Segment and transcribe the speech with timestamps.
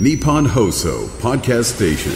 [0.00, 2.12] Nippon Hoso Podcast Station.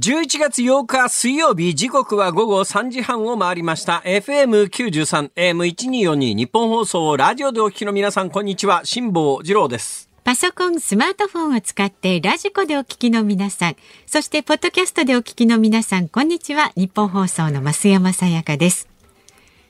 [0.00, 13.76] 11月8日水曜日時刻は午後3時半を回りました FM93 AM1242 日本放送ラジオでお聞きの皆さんこんにちは辛坊治郎ですパソコン、スマートフォンを使ってラジコでお聞きの皆さん、
[14.06, 16.72] そしてポッドキャストでお聞きの皆さん、こんにちは。
[16.76, 18.88] 日本放送の増山さやかです。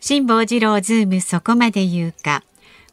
[0.01, 2.43] 辛坊治郎ズームそこまで言うか。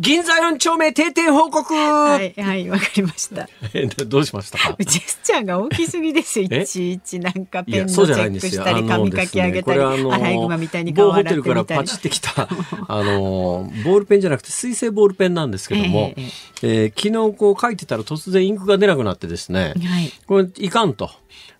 [0.00, 3.46] 銀座4丁目定点報告はい、はい、わかりました。
[3.74, 4.74] え どうしましたか？
[4.78, 6.40] ジェスチャーが大きすぎです。
[6.40, 8.48] いえちいちなんかペンのチェック。
[8.48, 12.48] したり髪かき上げたり、アライグマみたいに顔洗ってテルからみたりパチってきた
[12.88, 20.10] あのボールペンじゃなくて水性ボールペンなんですけども、えええー昨日こう書いてたら突然インクが出なくなってですね、はい。
[20.26, 21.10] これいかんと。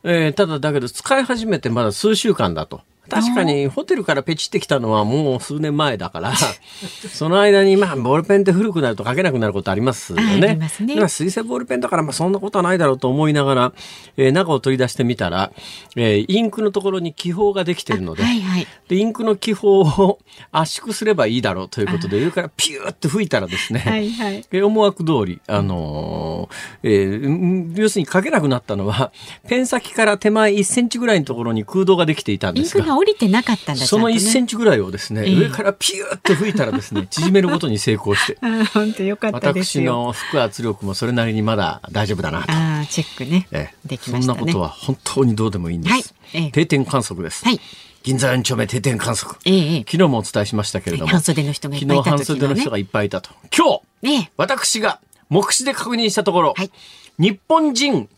[0.03, 2.81] えーただだけど使い始めてまだ数週間だと。
[3.11, 6.33] 確かにホテルからペチってきたのはもう数年前だから、
[7.13, 10.31] その間にまあボールペンって古くなると書けなくなることありますよあね。
[10.33, 13.73] あねまあ水性ボールペンだからまあそんなことはないだろうと思いながら、
[14.17, 15.53] えー中を取り出してみたら、
[15.97, 18.67] えーインクのところに気泡ができてるので、はいはい。
[18.89, 20.19] で、インクの気泡を
[20.53, 24.45] 圧縮すればいいだろうということで、上からピューって吹いたらですね、はいはい。
[24.53, 29.13] え思惑通り、あのーえーん要するに書けなくなったのは、
[29.49, 38.39] ペン先から手前1センチぐらいのところに空洞ができていたんですが降りてなかったんだその1センンチぐらいをですね、ええ上からピューって吹いたらですね、縮めることに成功して、
[38.75, 39.93] 本当よかったです私よ。
[39.93, 42.53] の腹圧力もそれなりにまだ大丈夫だなと。
[42.53, 43.49] ああ、チェックね。
[43.53, 45.93] ええできましたねそんなことは本当にどうでもいいんです。
[45.93, 47.43] はいええ定点観測です。
[47.45, 47.61] はい
[48.03, 49.39] 銀座4丁目定点観測。
[49.47, 53.31] ええええ昨日もお伝えしましたけれども、半袖の人がいっぱいいた昨日半袖の人がいっぱいいたと。
[53.57, 54.33] 今日、ねえ。
[54.37, 56.71] 私が目視で確認したところ、はい
[57.19, 58.09] 日本人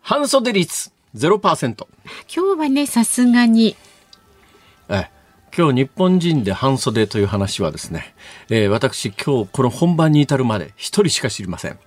[0.00, 1.86] 半袖率0%。
[2.34, 3.87] 今日はね、さすがに、ええ
[5.56, 8.14] 今日日本人で半袖という話はですね、
[8.48, 11.78] えー私今日この本番に至るまで一人しか知りません。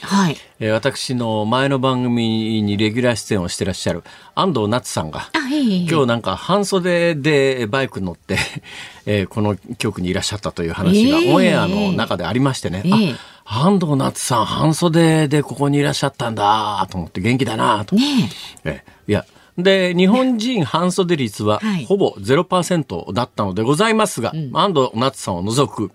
[0.00, 0.36] はい。
[0.60, 4.02] えー私の前の番組にレギュラー出演をしてらっしゃる
[4.34, 8.38] 安藤夏さんが、あ、ええええ今日なんか半袖でバイクに乗って、
[9.06, 13.14] えーこの局にいらっしゃったという話がええオンエアの中でありましてね、ええ
[13.50, 17.96] あ安藤夏さん半袖でここにいらっしゃったんだと思って元気だなと。
[17.96, 18.30] ね
[18.64, 19.24] ええいや
[19.58, 25.90] で日本人半袖率は はいほぼ0%だったのでございますが、安藤夏さんを除く、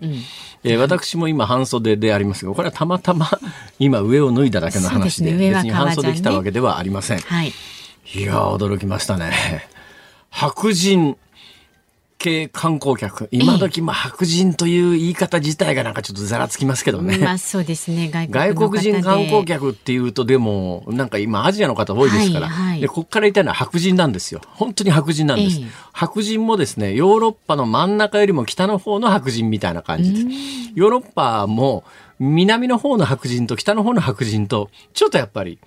[0.62, 3.30] えー私も今半袖でありますがこれはたまたま
[3.78, 7.18] 今上を脱いだだけの話でですね別に半袖革ジャンね着たわけではありません。
[7.18, 7.20] え。
[7.22, 7.52] はい。
[8.14, 9.32] いやー、驚きましたね。
[10.30, 11.16] 白人
[12.24, 13.28] 系観光客。
[13.30, 17.18] 今時、まあ、白人という言い方自体がなんかちょっとざらつきますけどね。
[17.18, 22.80] まあそうですね、外国人観光客っていうとでもなんか今アジアの方多いですから、はいはい。
[22.80, 24.40] でここから言いたいのは白人なんですよ。
[24.46, 25.66] 本当に白人なんです、ええ。
[25.92, 30.34] 白人もですねヨーロッパの真ん中よりも北の方の白人みたいな感じで
[30.74, 31.84] ヨーロッパも
[32.18, 35.58] 南の方の白人と北の方の白人とちょっとやっぱり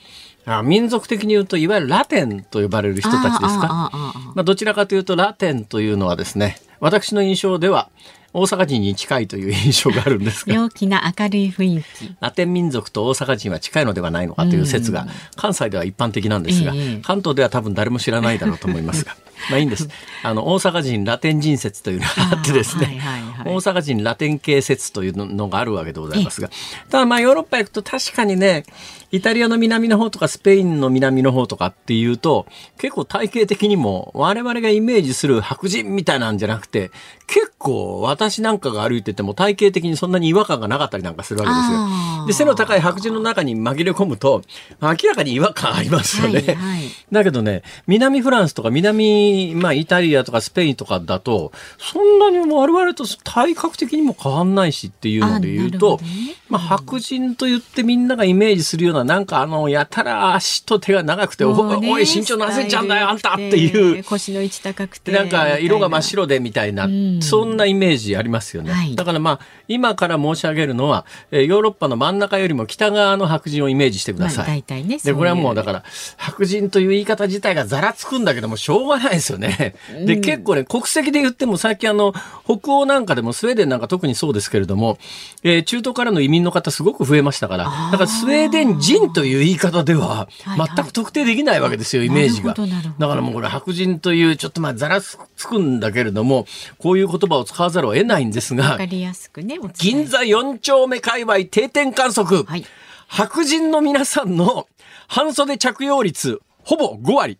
[0.47, 3.91] あ民族的に言うといわゆるラテンと呼ばれる人たちですか？
[4.33, 7.89] まあ、どちらかというとラテンというのはですね私の印象では
[8.33, 10.53] 大阪人に近いという印象があるんですが。
[10.53, 12.15] 陽気な明るい雰囲気。
[12.19, 16.99] ラテン民族と大阪人は近いのではないのかという説が関西では一般的なんですが、ええ。
[17.01, 19.15] 関東では多分誰も知らないだろうと思いますが
[19.49, 19.87] まあいいんです。
[20.23, 23.53] あの大阪人ラテン人説というのがあってですね、はいはいはい。
[23.55, 26.49] 大阪人ラテン系説というのがあるわけでございますが。
[26.89, 28.65] ただまあヨーロッパ行くと確かにね
[29.11, 32.45] イタリアの南の方とかスペインの南の方とかっていうと
[32.77, 36.91] 結構体系的にも我々がイメージする白人みたいなんじゃなくて
[37.25, 42.27] 結構私なんかが歩いてても体系的にそんなに違和感がなかったりなんかするわけですよ。
[42.27, 44.41] で背の高い白人の中に紛れ込むと
[44.81, 46.39] 明らかに違和感ありますよね。
[46.39, 46.81] はいはい。
[47.11, 56.03] だけどね南フランスとか南、まあ、イタリアとかスペインとかだとそんなにも我々と体格的にも変わんないしっていうので言うと、ね
[56.49, 65.11] まあ、白人と言ってみんながイメージするようななんかあのやたら足と手が長くて、ねおい身長何センチあんだよあんたっていう腰の位置高くて。
[65.11, 66.17] でなんか色が真っ白。
[66.17, 74.97] 白でみたいな、んそんなイメージありますよね、はいだからまあ今から申し上げるのは、えーヨーロッパの真ん中よりも北側の白人をイメージしてくまあださい、大体ね。
[75.03, 75.65] でこれはもうだら。
[75.67, 75.83] から
[76.15, 79.75] 白人という言い方自体がざらつくんだけどもしょうがないですよね。
[80.05, 82.13] で結構ね国籍で言っても最近あの
[82.45, 84.97] 北欧なんかでもスウェーデンなんか特にそうですけれども、
[85.43, 92.53] えー中東からの移民の方すごく増えましたからだからスウェーデン人という言い方でははいはい全く特定できないわけですよイメージが。
[92.53, 95.17] だからもうこれ白人というちょっとまあざらつ
[95.47, 96.45] くんだけれども
[96.77, 99.57] こういう言葉を使わざるを得ないんですがわかりやすくね。
[99.79, 102.43] 銀座4丁目界隈定点観測。
[102.43, 102.65] はい
[103.09, 104.67] 白人の皆さんの
[105.07, 107.39] 半袖着用率、ほぼ5割。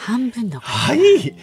[0.00, 0.98] 半分のはい。
[0.98, 1.34] いや、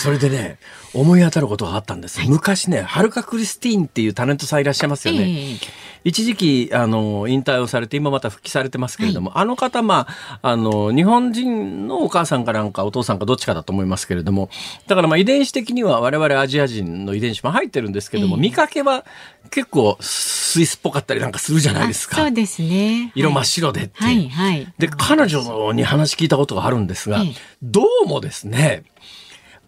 [0.00, 0.58] それでね、
[0.94, 2.20] 思い当たることがあったんです。
[2.26, 5.20] 昔ね、はるかクリスティーンっていうタレントさんいらっしゃいますよね。
[5.20, 14.48] ええ一時期、あの、引退をされて、今また復帰されてますけれども、あの方、まあ、あの、日本人のお母さんかなんかお父さんかどっちかだと思いますけれども、
[14.86, 19.04] だからまあ遺伝子的には我々アジア人の遺伝子も入ってるんですけども、ええ見かけは
[19.50, 22.16] 結構スイスっぽかったりなんかするじゃないですか。
[22.16, 23.12] あそうですね。
[23.14, 24.06] 色真っはい白でっていう。
[24.06, 24.72] はいはい。
[24.78, 28.84] で、彼女に話聞いたことがあるんですが、ええどうもですね、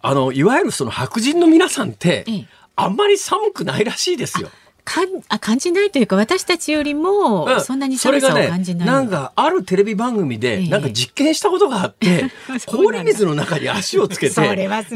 [0.03, 4.49] あの、いわゆるその白人の皆さんって、ええあんまり寒くないらしいですよ。
[4.83, 8.63] かんあ感じないというか私たちよりもうんそんなに寒さを感じない。
[8.63, 14.87] それがね、なんかあるテレビ番組で、ええなんか実験したことがあって、 そうなんだ氷水の中に足をつけて、何分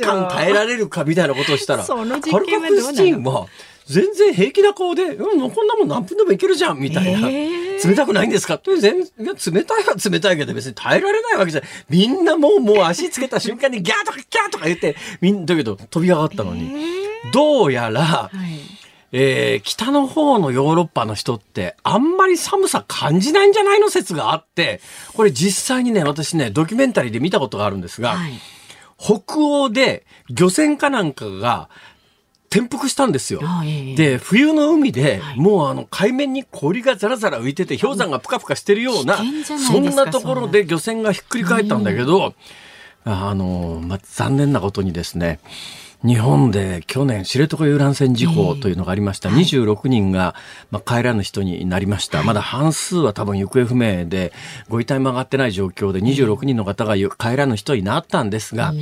[0.00, 3.46] 間耐えられるかみたいなことをしたら、その実験はどうなのクリスティーンは、
[3.86, 7.28] 全然平気な顔で、うん、こんなもん何分でもいけるじゃん、みたいな。
[7.28, 8.54] ええ冷たくないんですか？
[8.54, 11.70] って全然、冷たいは冷たいけど別に耐えられないわけじゃない。
[11.88, 16.72] みんなもう、もう足つけた瞬間にギャーとかギャーとか言って、みんだけど飛び上がったのに。
[17.32, 18.60] どうやら、はい。
[19.12, 24.80] えー北の方のヨーロッパの人ってあんまり寒さ感じないんじゃないの説があって、
[25.14, 28.32] これ実際にね、私ね、ドキュメンタリーで見たことがあるんですが、はい。
[28.96, 31.70] 北欧で漁船かなんかが
[32.52, 33.40] 転覆したんですよ。
[33.44, 42.34] あええで、冬の海で、もうあの海面に氷がザラザラ浮いてて、氷山がプカプカしてるような、そんなところで漁船がひっくり返ったんだけど、
[43.04, 45.38] あの、まあ、残念なことにですね、
[46.04, 49.28] 日本で去年知床遊覧船事故というのがありました。
[49.28, 50.34] 26人が、
[50.70, 52.22] まあ、帰らぬ人になりました。
[52.22, 54.32] まだ半数は多分行方不明で、
[54.68, 58.72] ご遺体も上がってない状況で26人の方が帰らぬ人になったんですが、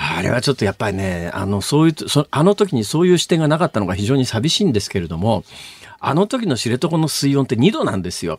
[0.00, 5.42] あれはちょっとやっぱりね、あの、そういう、そあの時にそういう視点がなかったのが非常に寂しいんですけれども、
[5.98, 8.38] あの時の知床の水温って2度なんですよ。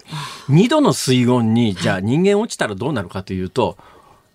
[0.49, 3.77] 2度の水温に、じゃあ人間落ちたらどうなるかというと、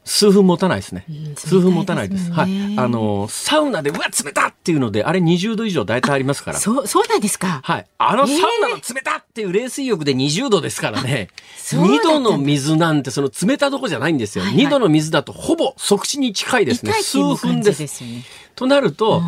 [0.04, 1.06] 数分持たないですね。
[1.10, 2.30] ん数分持たないです。
[2.30, 2.78] はい。
[2.78, 6.58] あの、サウナで、うわ、冷たっていうので、あれ20度以上大体ありますから。
[6.58, 7.60] そうそうなんですか？
[7.64, 7.86] はい。
[7.98, 11.28] あのサウナの冷たっていう冷水浴で20度ですからね。
[11.56, 14.44] そうだった2んだ度の水なんてその冷たどこじゃないんですよ。
[14.44, 16.92] はいはい2度の水だとほぼ即死に近いですね。
[16.92, 17.78] 数分です。
[17.78, 18.24] じですよね。
[18.54, 19.22] となると、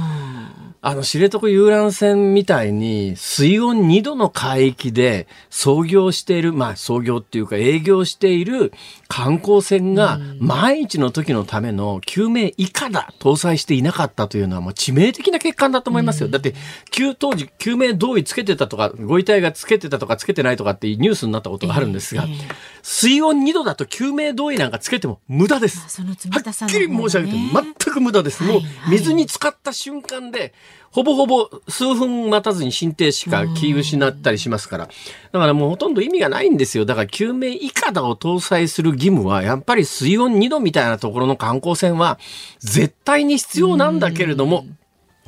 [0.88, 8.72] あの、知床遊覧船みたいに水温2度の海域で操業している、まあ操業っていうか営業している
[9.08, 16.28] 観光船が万一の時のための救命以下だ搭載していなかったというのはもう致命的な欠陥だと思いますよ。
[16.28, 16.54] だって、
[16.92, 25.82] 救当時救命胴衣つけてたとか、ご遺体がつけてたとかつけてないとかってニュースになったことがあるんですが、ええええ水温2度だと救命胴衣なんかつけても無駄です。
[25.84, 28.44] あその冷はっきり申し上げて全く無駄です。
[28.44, 30.54] もうはいはい水に浸かった瞬間で、
[30.92, 34.88] ほぼほぼ数分待たずに心停止か気失ったりしますから。
[35.32, 36.84] だからもうほとんど意味がないんですよ。
[36.84, 42.20] だから救命いかだを搭載する義務は、やっぱり水温2度みたいなところの観光船は
[42.60, 44.64] 絶対に必要なんだけれども、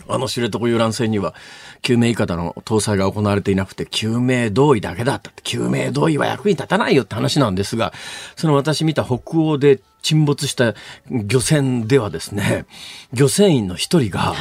[0.09, 1.35] あの知床遊覧船には
[1.83, 7.93] 救命いかだの搭載が行われていなくて救命胴衣だけだったって救命胴衣は役に立たないよって話なんですが
[8.37, 10.75] その私見た北欧で沈没した
[11.11, 12.65] 漁船ではですね
[13.13, 14.35] 漁船員の一人が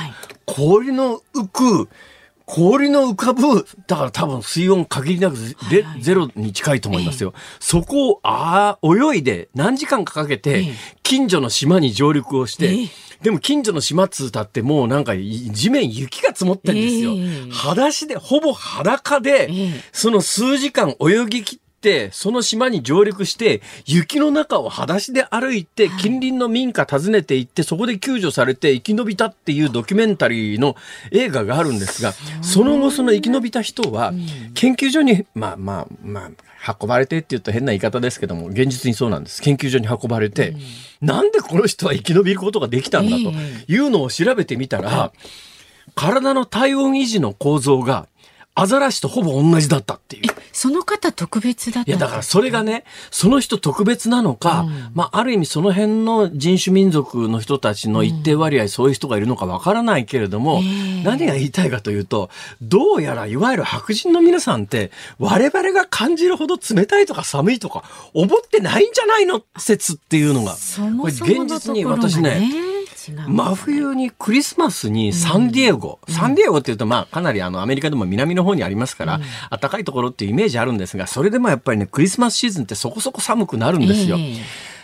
[0.46, 1.48] 氷の浮
[1.86, 1.90] く
[2.47, 5.53] 氷の浮かぶ、だから多分水温限りなくゼ
[5.99, 7.33] ゼロに近いと思いますよ。
[7.59, 10.73] そこを、ああ、泳いで何時間かかけてええ、
[11.04, 12.89] 近所の島に上陸をして、ええ。
[13.21, 17.16] でも近所の島っつうたってもうなんか地面雪が積もってんですよ。
[17.18, 17.51] ええ。
[17.51, 19.81] 裸足で、ほぼ裸で、ええ。
[19.92, 21.67] その数時間泳ぎ切って、
[22.11, 30.75] その島に上陸して、雪の中を裸足で歩いて、近隣の民家訪ねて行って、そこで救助されて生き延びたっていうドキュメンタリーの
[31.11, 34.13] 映画があるんですが、その後その生き延びた人は、
[34.53, 39.41] 研究所に、まあまあまあ、運ばれてって言うと変な言い方ですけども、現実にそうなんです。
[39.41, 40.56] 研究所に運ばれて、
[41.01, 43.31] なんでこの人は生き延びることができたんだと
[43.71, 45.11] いうのを調べてみたら、
[45.95, 48.07] 体の体温維持の構造が、
[48.59, 50.23] アザラシとほぼ同じだったっていう。
[50.52, 60.64] その方特別だったいや、だからそれがね、その人特別なのか、まあ、ある意味その辺の人種民族の人たちの一定割合、そういう人がいるのかわからないけれども、
[61.04, 67.83] 何が言いたいかというと、どうやらいわゆる白人の皆さんって、我々が感じるほど冷たいとか寒いとか、
[68.16, 69.44] 思ってないんじゃないの？
[69.57, 72.49] 説っていうのが、そもそこれものところが私ね、
[73.11, 84.18] 真冬にクリスマスにサンディエゴ、サンディエゴっていうとまあかなりあのアメリカでも南の方にありますから、暖かいところっていうイメージあるんですが、それでもやっぱりね、クリスマスシーズンってそこそこ寒くなるんですよ。
[84.18, 84.35] ええ。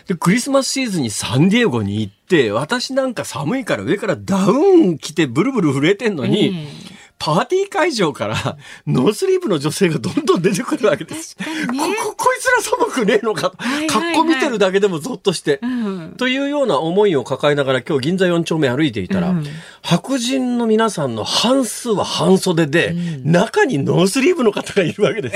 [0.08, 6.50] で、クリスマスシーズンにサンディエゴに行って、私なんか寒いから上からダウン着てブルブル震えてんのに、え
[6.90, 8.56] えパーティー会場から
[8.86, 11.36] ノースリーブの女性がどんどん出てくるわけです。
[11.36, 15.60] 確かにねこここいつら寒くねえのかと、はいはいはい格好見てるだけでもゾッとして。
[15.62, 19.44] うんというような思いを抱えながら今日銀座4丁目歩いていたら、うん
[19.82, 25.30] 白人の皆さんの半数は半袖で、中にノースリーブの方がいるわけで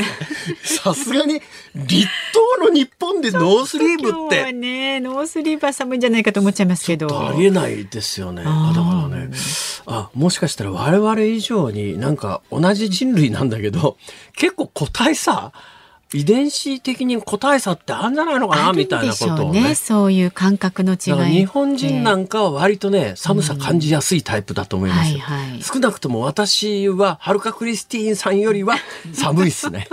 [0.62, 0.78] す。
[0.82, 1.42] さすがに
[1.74, 4.52] 立冬の日本でノースリーブって。
[4.52, 8.42] ねノースリーブは寒いんじゃないかと思っちゃいますけどありえないですよね。
[8.46, 9.30] あだからね、
[9.86, 13.96] あ、もしかしたら我々以上になんか同じ人類なんだけど、
[14.34, 15.52] 結構個体差、
[16.14, 19.62] 遺伝子的に個体差ってあるんじゃないのかな、みたいなことをね。
[19.62, 25.00] ねそういう感覚の違い日本人なんかは割とね、寒さ感じやすいタイプだと思います。
[25.00, 28.76] はいはい少なくとも私は、はるかクリスティーンさんよりは
[29.12, 29.88] 寒いっすね。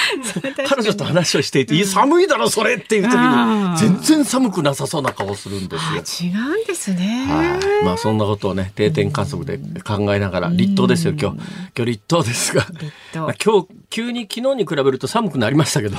[0.66, 6.32] 彼女と話をしていて、寒いだろ、それっていう時に、全然寒くなさそうな顔するんですよ。
[6.32, 7.84] あ違うんですねはい。
[7.84, 11.36] まあそんなことをね、定点観測で考えながら、立冬ですよ、今日。
[11.76, 12.66] 今日立冬ですが。
[13.12, 15.96] 今日、急に昨日に比べると寒くなりましたけど、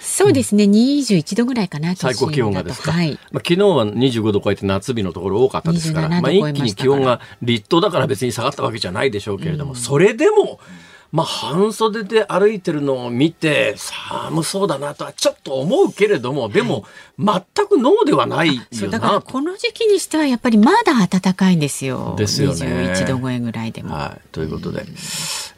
[0.00, 0.64] そうですね。
[0.64, 2.92] 21度ぐらいかな最高気温がですか。
[2.92, 3.12] はい。
[3.32, 6.54] まあ、昨日は25度超えて夏日のところ多かったですから、27まあ、度超えました。
[6.54, 10.58] から一気に気温が立冬だから別に下がったわけじゃないでしょうけれども、それでも、
[11.14, 16.86] まあ、半袖で歩いてるのを見て、寒そうだなとはちょっと思うけれども、でも、
[17.20, 19.20] 全くノーではないそうだから。
[19.20, 22.16] この時期にしてはやっぱりまだ暖かいんですよ。
[22.18, 23.94] ですよね21度超えぐらいでも。
[23.94, 24.28] はい。
[24.32, 24.84] ということで、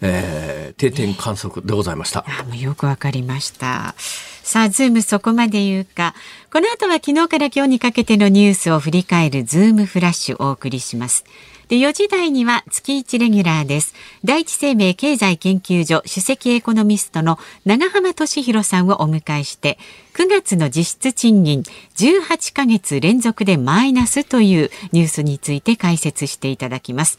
[0.02, 2.26] えー定点観測でございました。
[2.28, 3.94] あもうよくわかりました。
[4.42, 6.14] さあ、ズームそこまで言うか。
[6.52, 11.24] この後は昨日から今日にかけてのニュースを振り返るズームフラッシュをお送りします。
[11.68, 13.92] で、4時台には月1レギュラーです。
[14.24, 19.76] 第一生命経済研究所首席エコノミストの永濱利廣さんをお迎えして、
[20.14, 21.62] 9月の実質賃金
[21.96, 27.18] 18ヶ月連続でマイナスというニュースについて解説していただきます。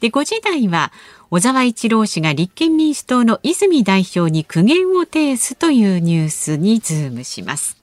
[0.00, 0.90] で、5時台は、
[1.30, 7.81] 小沢一郎氏が立憲民主党の泉代表に苦言を呈すというニュースにズームします。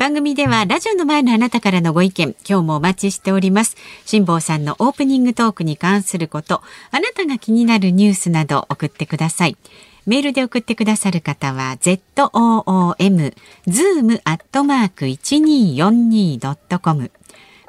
[0.00, 3.76] 番組ではラジオの前のあなたからのご意見、今日もお待ちしております。
[4.06, 9.58] 辛坊さんのオープニングトークに関すること、あなたが気になるニュースなど送ってください。
[10.06, 13.34] メールで送ってくださる方は zoom
[13.66, 17.10] zoom アットマーク 1242.com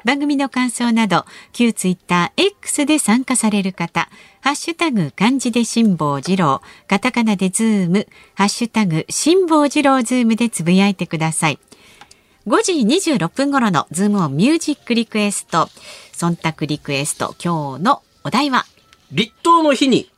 [0.06, 4.08] 番組の感想など旧ツイッター X で参加される方
[4.40, 11.58] ハッシュタグ漢字で辛坊治郎カタカナでズームハッシュタグ辛坊治郎ズームでつぶやいてください
[12.44, 15.68] 5時26分頃のズームオンミュージックリクエスト
[16.12, 18.64] 忖度リクエスト今日のお題は？
[19.12, 20.10] 立冬の日に、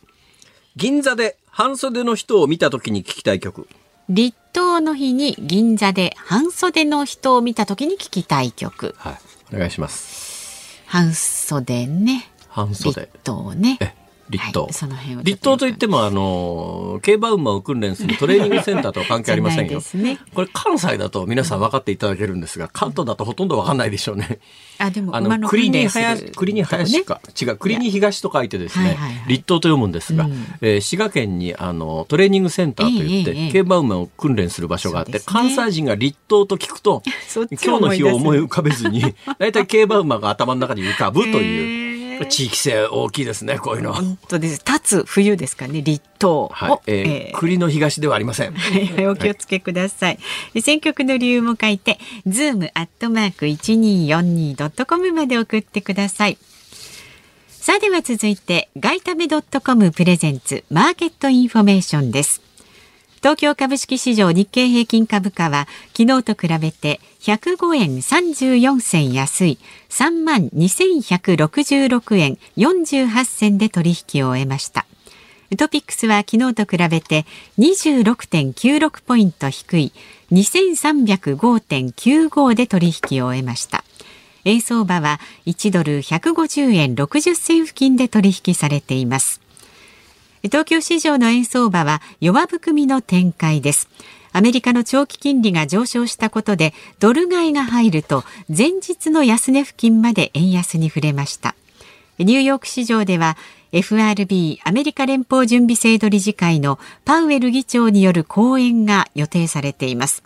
[0.75, 3.69] 銀座で半袖の人を見た時に聞きたい曲。
[4.09, 9.19] 立冬の日に銀座で半袖の人を見た時に聞きたい曲はい。
[9.55, 10.83] お願いします。
[10.87, 13.19] 半袖ね半袖立。
[13.23, 13.95] 冬ねえ、
[14.29, 14.65] 立冬。
[14.65, 14.69] は
[15.21, 19.81] い立冬といっても、あの、競馬馬を訓練するトレーニングセンターとは関係ありませんよ。
[19.95, 20.19] ね。
[20.35, 24.39] これ関西だと皆さん分かっていただけるんですが、関東だとほとんど分かんないでしょうね。
[24.79, 27.21] あでもあの、栗に林、栗に林か。
[27.41, 29.29] 違う、栗に東と書いてですね、はいはいはい。
[29.29, 30.33] 立冬と読むんですが、うん。
[30.61, 35.21] えー滋賀県に、あの、トレーニングセンターといって、ええええ競馬馬を訓練する場所があって、ね。
[35.25, 37.03] 関西人が立冬と聞くと
[37.65, 39.03] 今日の日を思い浮かべずに、
[39.39, 41.84] 大体競馬馬が頭の中に浮かぶという、
[42.29, 43.97] 地域性大きいですね、こういうのは。
[43.97, 44.63] 本当です。
[44.67, 46.49] 立つ冬ですかね、立冬。
[46.53, 46.79] はい。
[46.87, 48.53] えーえー栗の東ではありません。
[48.55, 50.19] はいお気をつけください。
[50.61, 56.39] 選曲の理由も書いて、ズームアットマーク一二四二ドットコムまで送ってください。
[57.49, 62.41] さあでは続いて、ガイタメドットコムプレゼンツマーケットインフォメーションです。
[63.19, 65.67] 東京株式市場日経平均株価は
[65.97, 74.85] 昨日と比べて105円34銭安い3万2166円48銭で取引を終えました。
[75.57, 77.25] トピックスは昨日と比べて
[77.59, 79.93] 26.96ポイント低い
[80.33, 83.85] 2305.95で取引を終えました。
[84.45, 89.41] 円相場は1ドル150円60銭付近で取引されています。
[90.43, 93.89] 東京市場の円相場は弱含みの展開です。
[94.37, 101.55] アメリカの長期金利が上昇したことでドル買いが入ると前日の安値付近まで円安に触れました。
[102.19, 103.37] ニューヨーク市場では
[103.71, 110.25] FRB アメリカ連邦準備制度理事会のパウエル議長による講演が予定されています。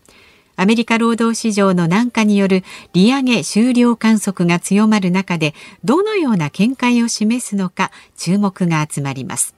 [0.57, 9.58] アメリカ労働市場の軟化による利上げ終了観測が強まる中でどのような見解を示すのか注目が集まります。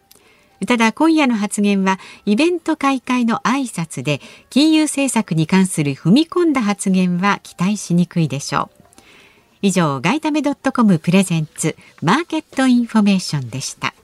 [0.67, 8.81] ただ今夜の発言はイベント開会の挨拶で金融政策に関する踏み込んだ発言は期待しにくいでしょう。
[9.63, 13.95] 以上、ガイタメドットコムプレゼンツマーケットインフォメーションでした。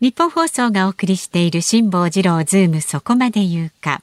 [0.00, 4.02] ニッポン放送がお送りしている辛坊治郎ズームそこまで言うか。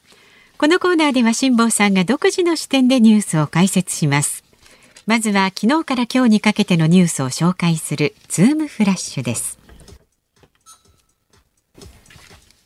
[0.57, 4.42] このコーナーでは辛坊さんが独自の視点でニュースを解説します。
[5.05, 9.59] まずは昨日から今日にかけてのニュースを紹介するズームフラッシュです。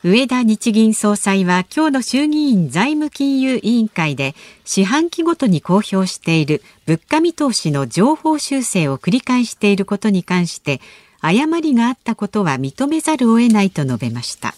[0.04, 10.80] 上田日銀総裁は今日の衆議院財務金融委員会で四半期ごとに公表している物価見通しの情報修正を繰り返していることに関して
[11.20, 14.54] 誤りがあったことは認めざるを得ないと述べました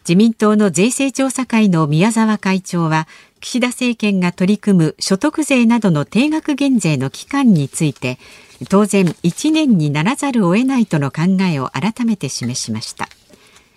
[0.00, 3.06] 自民党の税制調査会の宮沢会長は
[3.46, 8.18] 岸田政権が取り組む所得税などの定額減税の期間について
[8.68, 13.08] 当然1年にならざるを得ないとの考えを改めて示しました。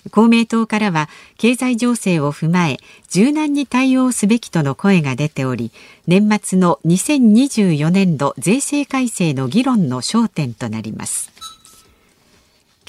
[0.09, 1.07] 公明党からは
[1.37, 2.77] 経済情勢を踏まえ
[3.11, 5.71] 柔軟に対応すべきとの声が出ており
[6.07, 11.29] 年末の2024年度税制改正の議論の焦点となります。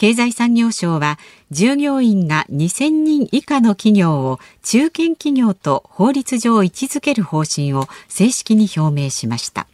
[0.00, 1.18] 経済産業省は
[1.50, 9.66] 従業員が2000人以下の企業を中堅企業と法律上位置づける方針を正式に表明しました。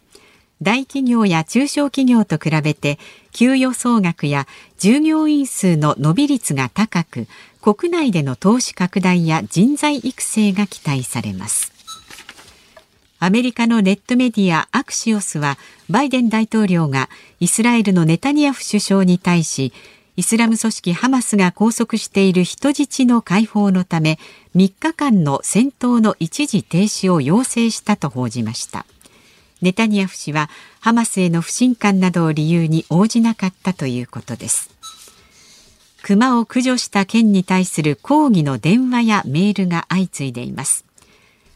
[0.61, 2.99] 大企業や中小企業と比べて
[3.31, 7.27] 給与総額や従業員数の伸び率が高く
[7.61, 11.71] 国内での投資拡大や人材育成が期待されます。
[13.19, 15.57] アメリカのネットメディアアクシオスは
[15.89, 19.71] バイデン大統領がイスラエルのネタニヤフ首相に対し
[20.17, 24.17] イスラム組織ハマスが拘束している人質の解放のため
[24.55, 28.87] 3日間の戦闘の一時停止を要請したと報じました。
[29.61, 34.71] ネタニヤフ氏はハマスへの不信感などを理由に応じなかったということです。
[36.01, 40.83] 熊を駆除した県に対する抗議の電話やメールが相次いでいます。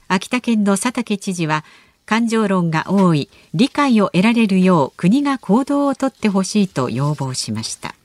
[0.07, 1.65] 秋田県の佐竹知事は
[2.05, 7.95] 感情論が多い理解を得られるよう国が行動をとってほしいと要望しました。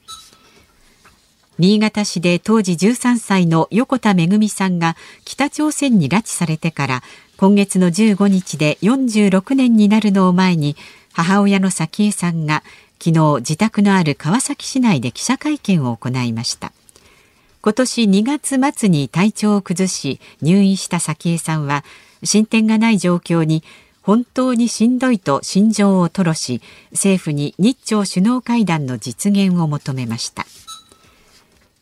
[1.58, 4.94] 新潟市で当時13歳の横田めぐみさんが
[5.24, 7.02] 北朝鮮に拉致されてから
[7.38, 10.76] 今月の15日で46年になるのを前に
[11.12, 12.62] 母親の早紀江さんが
[13.02, 16.72] 昨日自宅のある川崎市内で記者会見を行いました。
[17.62, 21.84] 今年2月末に体調を崩し入院した早紀江さんは
[22.22, 23.64] 進展がない状況に
[24.02, 30.46] 本当にしんどいと心情を吐露し政府に日朝首脳会談の実現を求めました。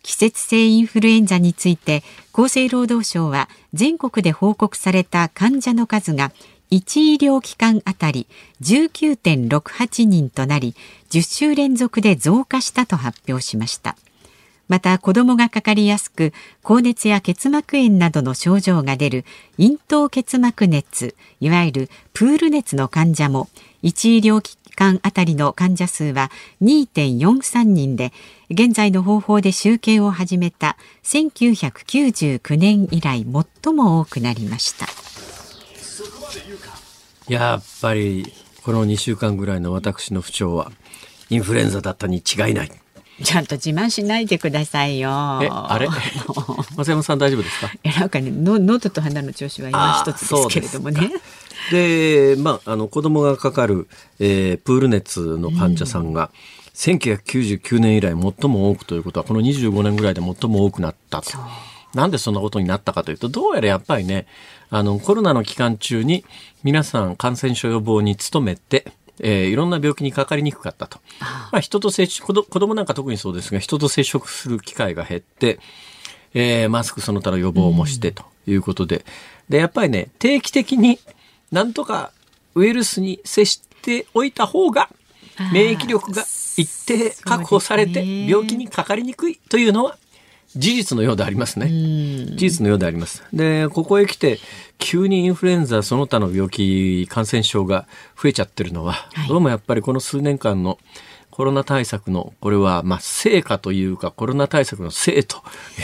[0.05, 6.31] 季節性インフルエンザについて厚生労働省は全国で報告された患者の数が
[6.71, 8.27] 1医療機関あたり
[8.61, 10.75] 19.68人となり
[11.11, 13.97] 10週連続で増加したと発表しました。
[14.69, 19.25] また子どもがかかりやすく高熱や結膜炎などの症状が出る
[19.59, 23.49] 咽頭結膜熱いわゆるプール熱の患者も
[23.83, 26.31] 1医療機間あたりの患者数は
[26.63, 28.13] 2.43人で
[28.51, 33.25] 現在の方法で集計を始めた1999年以来
[33.63, 34.87] 最も多くなりました。
[37.29, 38.33] やっぱり
[38.63, 40.71] この2週間ぐらいの私の不調は
[41.31, 42.71] インフルエンザだったに違いない。
[43.23, 45.09] ちゃんと自慢しないでくださいよ。
[45.41, 45.89] え、あれ？
[46.77, 47.71] 松山さん大丈夫ですか？
[47.85, 51.11] え、なんかね、の喉と鼻の調子は今一つですけれどもね。
[51.71, 61.31] で、まあ、あの、子供がかかる、えー、プール熱の患者さんが、うん、1999年以来最も多くということは、この25年ぐらいで最も多くなったと。
[61.95, 64.27] なんでそんなことになったかというと、どうやらやっぱりね、
[64.71, 66.25] あの、コロナの期間中に
[66.65, 68.87] 皆さん感染症予防に努めて、
[69.21, 70.99] えー、いろんな病気にかかりにくかったと。
[71.53, 75.61] まあ、人と接触、子供なんか特にそうですが、人と接触する機会が減って、
[76.35, 79.03] えー、マスクその他の予防もしてということで、うん、
[79.51, 80.99] で、やっぱりね、定期的に
[81.55, 82.11] なんとか
[82.57, 84.91] ウイルスに接しておいた方が
[85.53, 86.23] 免疫力が
[86.57, 89.97] 一定確保されて病気にかかりにくいというのは
[90.57, 91.69] 事実のようでありますね。
[91.69, 93.25] 事実のようであります。
[93.33, 94.39] で、ここへ来て、
[94.79, 97.89] 急にインフルエンザ、その他の病気、感染症が
[98.21, 100.79] 増えちゃってるのは、はい、どうもやっぱりこの数年間の
[101.35, 105.43] コロナ対策の、これは、まあ、成果というか、コロナ対策のせいと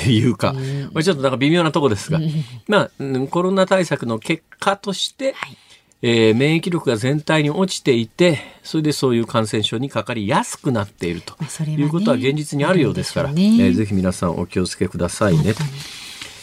[0.08, 0.52] いうか、
[0.92, 2.20] これちょっとなんか微妙なとこですが、
[2.68, 2.90] まあ、
[3.28, 5.56] コロナ対策の結果として、はい。
[6.02, 13.42] えー、免疫力が全体に落ちていて、それでそういう感染症にかかりやすくなっているということは現実にあるようですから、ね。
[13.42, 15.52] えー、ぜひ皆さんお気をつけくださいね。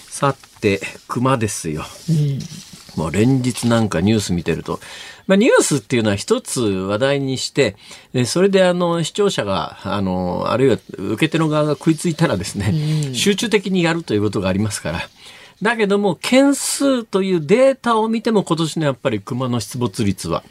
[0.10, 1.86] さて、熊ですよ。
[2.10, 2.40] うん。
[2.98, 4.82] もう連日なんかニュース見てると、
[5.28, 7.76] まあ、ニュースっていうのは一つ話題にして、
[8.26, 15.10] それであの視聴者が、あの、あるいは受け手の側が食いついたらですね、集中的にやるということがありますから、
[15.62, 20.44] だけども、件数というデータを見ても今年のやっぱり熊の出没率は、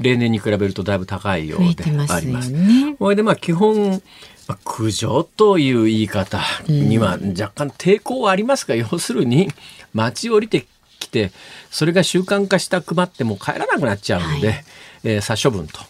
[0.00, 2.52] 例年に比べるとだいぶ高いようであります。
[2.98, 4.00] ほい、ね、でまあ基本、
[4.48, 9.50] まあ苦情という言い方には若干抵抗はありますが、要するに
[9.92, 10.66] 街降りてき
[11.14, 11.30] て
[11.70, 14.64] それが習慣化した熊ってもう帰らなくなっちゃうんで、はい
[15.04, 15.80] えー殺処分と。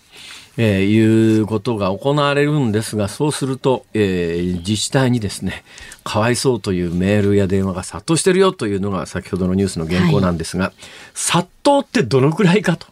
[0.57, 5.65] えーいうことが行われるんですが、そうすると、えー自治体にですね、
[6.05, 10.73] かわいそうというメールや電話が殺到してるよというのが先ほどのニュースの原稿なんですが、
[11.13, 12.87] 殺到ってどのくらいかと。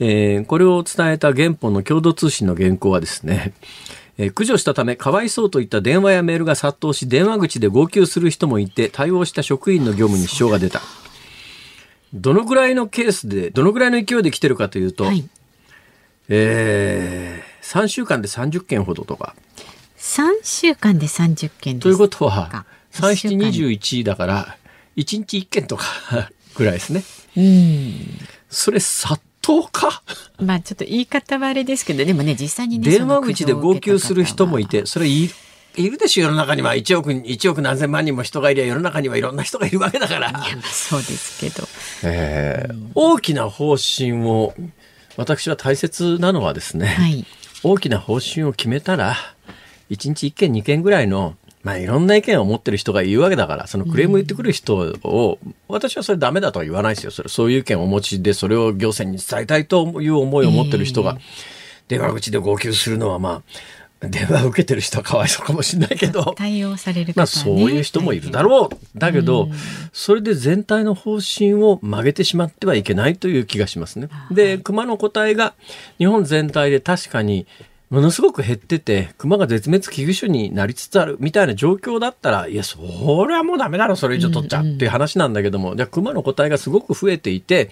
[0.00, 3.52] えーこれを伝えた原本の共同通信の原稿はですね、
[4.16, 10.80] えー駆除したためかわいそうといった電話やメールが殺到し電話口で号泣する人もいて対応した職員の業務に支障が出た
[12.14, 15.28] どのぐらいのケースでどのぐらいの勢いで来てるかというと、はい。
[16.28, 19.34] えー3週間で30件ほどとか
[19.96, 24.58] 3週間で30件ですということはか3721だから
[24.96, 25.84] 1日1件とか
[26.56, 27.02] ぐらいですね
[27.36, 27.94] うん。
[28.48, 30.02] それ殺到か？
[30.38, 35.28] まあちょっと言い方はあれですけど、でもね、実際にね、電話口で号泣する人もいてて、それい
[35.76, 40.30] いるでしょ世の中には1億、1億何千万人も人がいりゃ世の中にはいろんな人がいるわけだから。
[40.30, 41.66] いや、まあそうですけど。
[42.04, 44.54] えー大きな方針を、
[45.16, 47.26] 私は大切なのはですね、はい。
[47.64, 49.16] 大きな方針を決めたら、
[49.90, 57.10] 1日1件2件ぐらいの、まあいろんな意見を持ってる人がいるわけだから、そのクレーム言ってくる人を、私はそれダメだとは言わないですよ。
[57.10, 61.18] それそういう意見をお持ちで、それを行政に伝えたいという思いを持ってる人が、
[61.88, 63.42] 電話口で号泣するのはまあ、
[64.10, 68.98] 電話を受けてる人はかわいそうかもしれないけど、 対応される方、ね、まあそういう人もいるだろう。
[68.98, 69.48] だけど、
[69.92, 74.08] それで全体の方針を曲げてしまってはいけないという気がしますね。
[74.30, 75.54] で、熊の個体が
[75.98, 77.46] 日本全体で確かに
[77.94, 82.78] ものすごく減ってて、熊が絶滅危惧種になりつつあるみたいな状況だったら、いや、そ
[83.28, 87.70] れはもうダメだろ、それ以上取っちゃっていう話なんだけども、じゃあ熊の個体がすごく増えていて、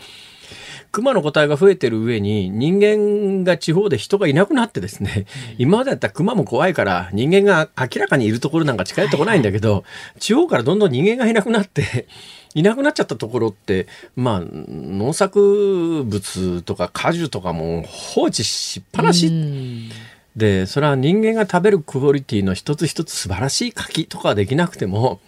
[0.92, 5.26] 熊の個体が増えてる上に人間が地方で人がいなくなってですね、
[5.57, 9.85] 今までだったら熊も怖いから人間が明らかにいるところなんか近寄ってこないんだけど、
[10.18, 12.07] 地方からどんどん人間がいなくなって、
[12.55, 19.28] いなくなっちゃったところって、まあ、農作物とか果樹とかも放置しっぱなし。
[19.28, 19.88] うん。
[20.37, 25.20] で、それは人間が食べるクオリティの一つ一つ素晴らしい柿とかはできなくても、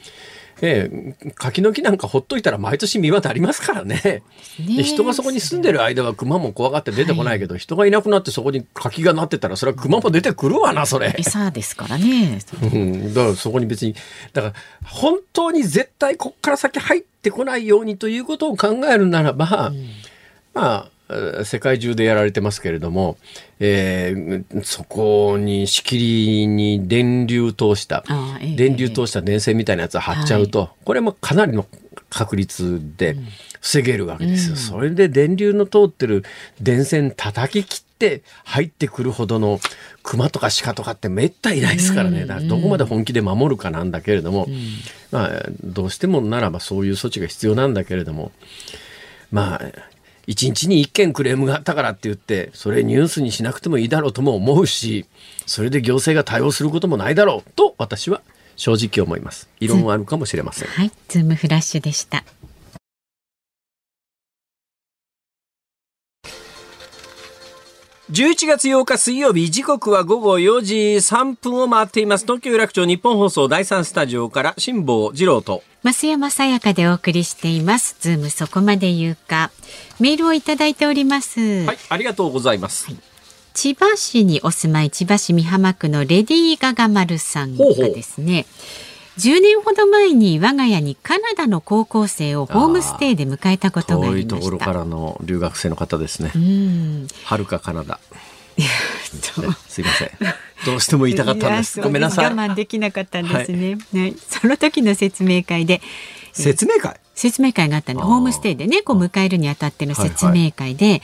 [0.61, 4.01] ええ、柿の木なんかほっといたら毎年実はなりますからね。
[4.05, 11.15] ねで人がそこに住んでる間は熊も怖がって出てこないけど、人がいなくなってそこに柿がなってたらそれは熊も出てくるわなそれ。
[11.19, 12.39] 餌ですからね。
[12.63, 13.95] うん、だからそこに別に
[14.33, 19.73] だから本当に絶対こっから先入ってこないようにということを考えるならば、
[20.55, 20.94] まあえー
[21.45, 23.17] 世界中でやられてますけれども、
[23.61, 28.05] えーそこにしきりに電流通した
[28.41, 31.67] ええ電流通した電線みたいなやつを貼っちゃうと、これもかなりの
[32.09, 33.17] 確率で
[33.61, 34.57] 防げるわけですよ。
[34.57, 36.25] それで電流の通ってる
[36.61, 39.61] 電線叩き切って入ってくるほどの
[40.03, 42.27] 熊とか鹿とかってめったにいないですからね。
[42.27, 44.49] だからどこまで本気で守るかなんだけれども、
[45.11, 48.33] まあどうしてもならばそういう措置が必要なんだけれども、
[49.33, 49.61] まあ、
[50.27, 55.07] 1日に1件クレームがあったからって言って、それニュースにしなくてもいいだろうとも思うし、
[55.47, 58.23] それで行政が対応することもないだろうと私は
[58.57, 59.49] 正直思います。
[59.61, 60.69] 異論はあるかもしれません。
[60.69, 62.25] はい、ズームフラッシュでした。
[68.15, 77.97] 11月8日水曜日時刻は午後4時3分を回っています東京有楽町ニッポン放送第3スタジオから辛坊治郎と増山さやかでお送りしています。
[77.99, 79.51] ズームそこまで言うか。
[79.99, 81.67] メールをいただいております。
[81.67, 82.87] はいありがとうございます、
[83.53, 88.47] 千葉市にお住まい千葉市美浜区のレディー・ガガマルさんがですね
[89.19, 94.37] 10年ほど前に我が家にカナダの高校生をホームステイで迎えたことがありました。
[94.37, 96.33] いところからの留学生の方ですね
[97.25, 98.01] はるかカナダ、
[99.21, 100.11] そうねすいません
[100.67, 105.81] どうしても言いたかったんですごめんなさい我慢できなかったんですね、はい、その時の説明会で
[106.33, 111.01] 説明会説明会があったんでホームステイでねこう迎えるにあたっての説明会で、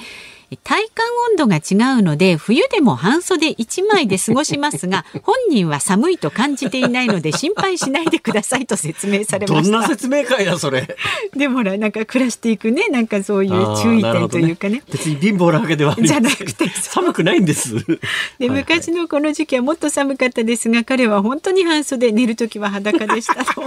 [0.57, 9.95] 体感温度が違うので冬でも半袖1枚で過ごしますが 本人は寒いと感じていないので心配しないでくださいと説明されどんなました。
[9.95, 10.97] 説明会だそれ。
[11.37, 13.51] でもなんか暮らしていくねなんかそういう
[13.83, 14.83] 注意点というかね。
[14.91, 17.77] 別に貧乏なわけではじゃなくて寒くないんです。
[18.39, 23.45] で昔のこの時期はもっと寒かったですが彼は本当に半袖寝る時は裸でした。
[23.45, 23.63] と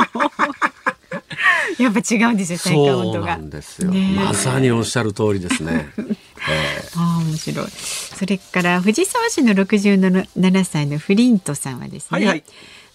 [1.79, 5.89] やっぱ違うんですよ体感温そう度がなんですよ、ねえまさにおっしゃる通りですね、
[6.49, 7.67] えああ面白い。
[7.69, 12.43] それから藤沢市の67歳のフリントさんはですね、はいはい。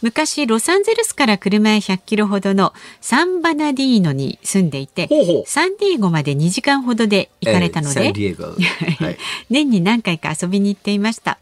[0.00, 5.44] 昔ロサンゼルスから車へ100キロほどのサンバナディーノに住んでいてほうほう。
[5.46, 8.36] サンディエゴまで2時間ほどでー行かれたので、えー
[9.04, 9.18] はい。
[9.50, 11.38] 年に何回か遊びに行っていました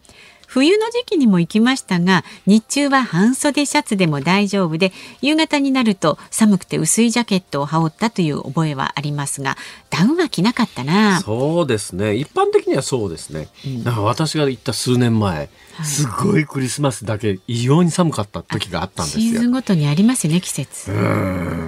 [0.46, 9.56] 冬の時期にも行きましたが日中は半袖シャツでも大丈夫で夕方になると寒くて薄いジャケットを羽織ったという覚えはありますが
[9.90, 11.20] ダウンは着なかったな。
[11.20, 12.14] そうですね。
[12.14, 15.42] 一般的にはそうですね、うん、だから私が行った数年前、は
[15.82, 19.22] い、すごいクリスマスだけ異様に寒かった時があったんですよ。
[19.22, 20.90] シーズンごとにありますよね季節。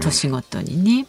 [0.02, 1.06] 年ごとにね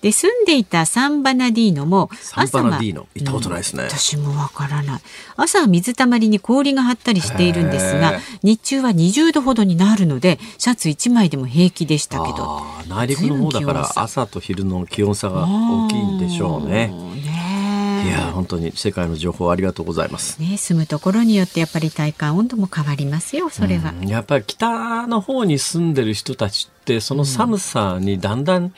[0.00, 5.00] で住んでいたサンバナディーノもサンバナディーノ行ったことないですね、うん、私もわからない。
[5.36, 12.62] 朝は水たまりに氷が張ったりしているんですが日中は20度ほどになるのでシャツ1枚でも平気でしたけど。
[12.88, 16.88] 内陸の方だから朝と昼の気温差が大きいんでしょうね。
[16.88, 20.40] ねいや本当に世界の情報ありがとうございます。
[20.40, 28.72] ね住むところによってやっぱり体感温度も変わりますよそれは、うん、やっぱり北の方に住んでる人たちってその寒さにだんだん、うん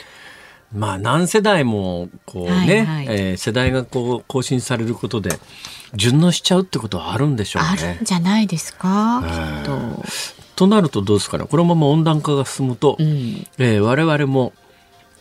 [0.73, 5.31] まあ何世代もこうね、はいはい、えー、世代がこう更新されることで
[5.95, 7.69] 順応しちゃうってことはあるんでしょうね。
[7.71, 10.11] あるんじゃないですか、えー、きっと。
[10.57, 11.47] となるとどうですかね？
[11.47, 13.07] このまま温暖化が進むと、うん、
[13.59, 14.53] えー、我々も、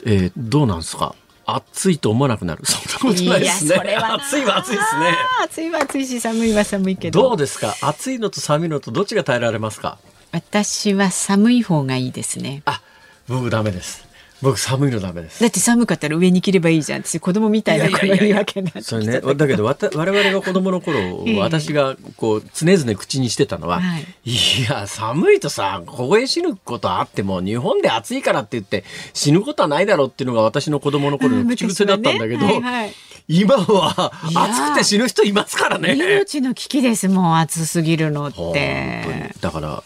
[0.05, 1.15] えー、どうなんですか？
[1.45, 2.63] 暑いと思わなくなる。
[2.63, 3.75] そんなことないですね。
[3.75, 5.15] 暑いは暑いですね。
[5.45, 7.21] 暑いは暑いし寒いは寒いけど。
[7.23, 7.73] どうですか？
[7.81, 9.97] 暑いのと寒いのとどっちが耐えられますか？
[10.31, 12.61] 私は寒い方がいいですね。
[12.65, 12.81] あ、
[13.27, 14.08] 僕ダメです。
[14.41, 15.41] 僕寒いのダメです。
[15.41, 17.03] だって寒かったら上に着ればいいじゃん。
[17.03, 19.21] 私子供みたいな子がいるわけなそれね。
[19.21, 32.93] だけどわた我々が子供の頃、私がこう常々口にしてたのは、はい、いや寒いとさ凍え死ぬことあっても日本で暑いからって言って死ぬことはないだろうっていうのが私の子供の頃の口癖だったんだけど、ねはいはい、
[33.27, 35.29] 今は暑くて死ぬ人い。
[35.33, 39.83] ますからね命の危機ですもん暑すぎるのってだから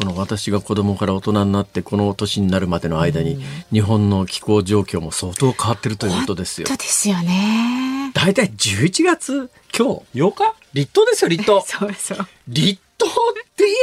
[0.00, 3.38] この私が子供から大人になってこの年になるまでの間に、
[3.70, 6.66] 日本の気候状況も相当変わってるということですよ。
[6.66, 8.10] そうですよね。
[8.14, 10.54] 大体11月今日8日？
[10.72, 11.60] 立冬ですよ立冬。
[11.68, 12.26] そうそう。
[12.48, 13.74] 立冬って言え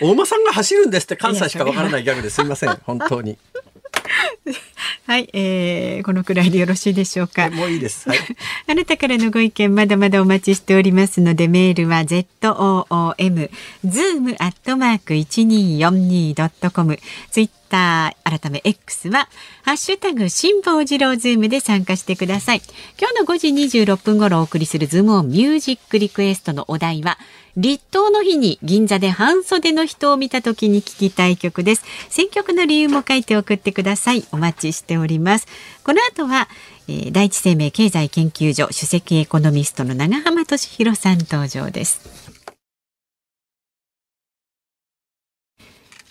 [0.00, 3.36] ば大間さんが走るんですって関西しかわからないギャグですいません本当に。
[5.06, 7.50] はい、えー、このくらいでよろしいでしょうか。
[7.50, 8.08] もういいです。
[8.08, 8.18] はい、
[8.68, 13.50] あなたからのご意見まだまだお待ちしておりますのでメールは z o o m
[13.84, 16.98] zoom アットマーク一二四二ドットコム
[17.30, 19.28] ツイッター改め X は
[19.62, 22.62] ハッシュタグ辛坊治郎ズームで参加してください。
[23.00, 27.18] 今日の5時26分頃お送りするズームオンミュージックリクエストのお題は
[27.56, 31.84] 立冬の日に銀座で半袖の人を見た時に聞きたい曲です。
[32.08, 34.24] 選曲の理由も書いて送ってください。
[34.32, 35.46] お待ちしております。
[35.84, 36.48] この後は、
[36.88, 42.32] えー、第一生命経済研究所首席エコノミストの長浜俊弘さん登場です。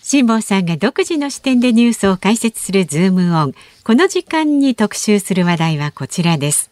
[0.03, 3.53] 辛坊さんが独自の視点でニュースを解説するズームオン。
[3.83, 6.70] この時間に特集する話題はこちらです。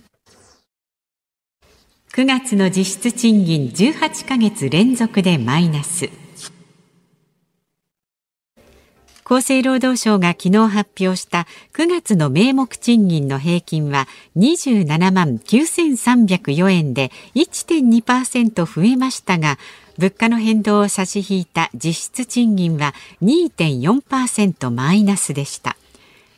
[2.19, 6.10] 9月の実質賃金18ヶ月連続でマイナス。
[9.23, 14.05] 厚生労働省が昨日発表した9月の名目賃金の平均は
[14.36, 19.58] 27万9304円で1.2%増えましたが
[19.97, 25.77] 物価の変動を差し引いた実質賃金は2.4%マイナスでした。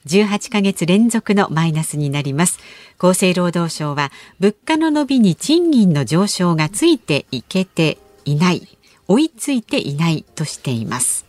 [0.06, 2.60] 18ヶ月連続のマイナスになります。
[2.98, 8.68] 厚生労働省は物価の伸びに賃金の上昇がついていけていない
[9.08, 11.26] 追いついていないとしています。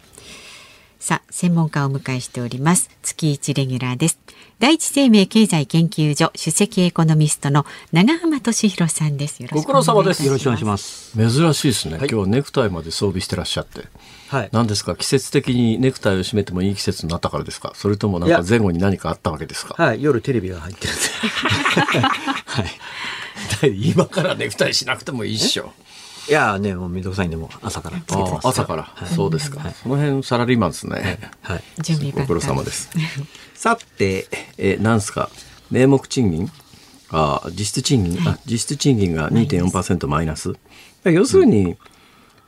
[0.98, 2.88] さあ専門家をお迎えしております。
[3.02, 4.20] 月一レギュラーです。
[4.60, 9.42] 第一生命経済研究所首席エコノミストの長浜俊弘さんです。
[9.50, 10.24] ご苦労様です。
[10.24, 11.16] よろしくお願いします。
[11.16, 13.80] 珍しいですね、はい、今日ネクタイまで装備してらっしゃって
[14.32, 14.96] はい、何ですか？
[14.96, 17.72] 季節的にネクタイを締めてもいい季節になったからですか？
[17.74, 19.74] それともなんか前後に何かあったわけですか？
[19.76, 20.02] はい。
[20.02, 21.02] 夜テレビが入ってるんで。
[23.60, 23.90] はい。
[23.90, 25.74] 今からネクタイしなくてもいいっしょ。
[26.30, 28.00] いやねもうめんどくさいんでも朝から。
[28.42, 31.18] 朝から、はい、そうですか、はい、その辺サラリーマンですね。
[31.42, 32.88] はい、準備ご苦労様です。
[33.54, 35.28] さてえなんすか？
[35.70, 36.50] 名目賃金？
[37.10, 40.54] あ実質賃金、あ実質賃金が2.4%マイナス？
[41.04, 41.78] 要するに、うん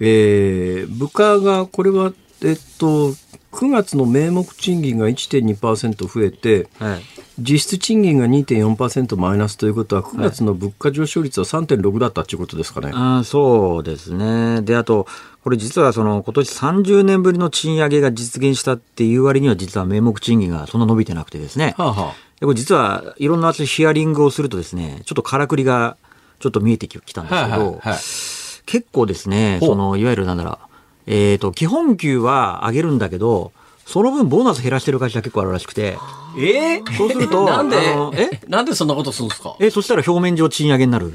[0.01, 3.15] えー、物価がこれは、えっと、
[3.55, 7.03] 9月の名目賃金が1.2%増えて、はい、
[7.39, 12.91] 実質賃金が2.4%マイナスということは、9月の物価上昇率は3.6だったということですかね。
[12.93, 14.61] あそうですね。
[14.63, 15.07] で、あと、
[15.45, 21.75] これ実はその今年30年ぶりの賃上げが実現したっていう割には実は名目賃金がそんな伸びてなくてですね。
[21.77, 25.97] はあはあ、でこれ実はいろんなヒアリングをするとですね、ちょっとからくりが
[26.41, 30.59] ちょっと見えてきたんですけど、はいはいはい結構ですね、その、いわゆるなんだろう、
[31.07, 33.53] えっ、ー、と、基本給は上げるんだけど、
[33.87, 35.99] その分ボーナス減らしてる会社結構あるらしくて。
[36.39, 37.77] えー、そうすると、 なんで、
[38.15, 38.41] え？
[38.49, 39.55] なんでそんなことするんですか？
[39.61, 41.13] え、そしたら表面上賃上げになる。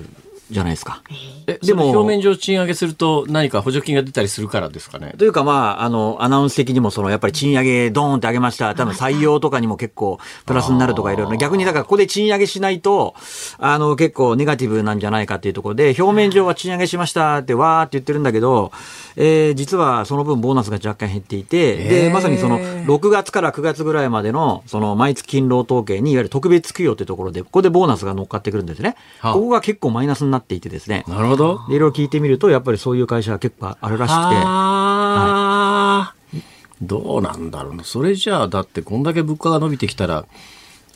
[0.49, 1.01] じゃないですか。
[1.47, 5.13] え、でも、表面上賃上げすると何か補助金が出たりするからですかね。
[5.17, 8.73] というか、まあ、あの、アナウンス的にも、その、やっぱり賃上げドーンって上げました。
[8.75, 11.37] 多分採用とかにも結構プラスになるとかいろいろ。
[11.37, 13.15] 逆に、だからここで賃上げしないと、
[13.57, 18.71] あの、結構ネガティブなんじゃないかっていうところで、表面上は賃上げしましたってわーって言ってるんだけど、
[19.15, 28.95] えー、実はその分ボーナスが若干減っていて、で、まさにその、6月から9月ぐらいまでの、その、毎月勤労統計に、いわゆる特別給与っていうところで、ここでボーナスが乗っかってくるんですね。
[29.21, 31.05] ここが結構マイナスになっていてですね。
[31.07, 31.61] なるほど。
[31.69, 34.35] いろいろ聞いてみると、やっぱりそういう会社は結構あるらしくて。
[34.35, 36.37] はい、
[36.81, 37.83] どうなんだろうな。
[37.83, 40.25] それじゃあ、だってこんだけ物価が伸びてきたら、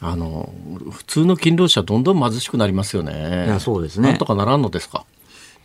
[0.01, 0.53] あの、
[0.91, 3.45] 普通の勤労者どんどん貧しくなりますよね。
[3.45, 4.09] いや、そうですね。
[4.09, 5.05] なんとかならんのですか？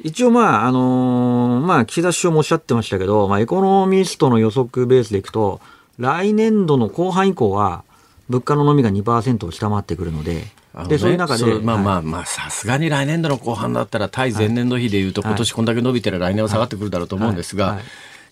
[0.00, 5.60] 一応まあ、あのー、まあ、岸田首相もおっしゃってましたけど、まあ、エコノミストの予測ベースでいくと、
[5.98, 7.82] 来年度の後半以降は、
[8.28, 10.44] 物価の伸びが2%を下回ってくるので、
[10.82, 17.80] ね、でそういう中で、まあまあまあ、さすがに来年度の後半だったら、対前年度比でいうと、今年こんだけ伸びてる来年は下がってくるだろうと思うんですが、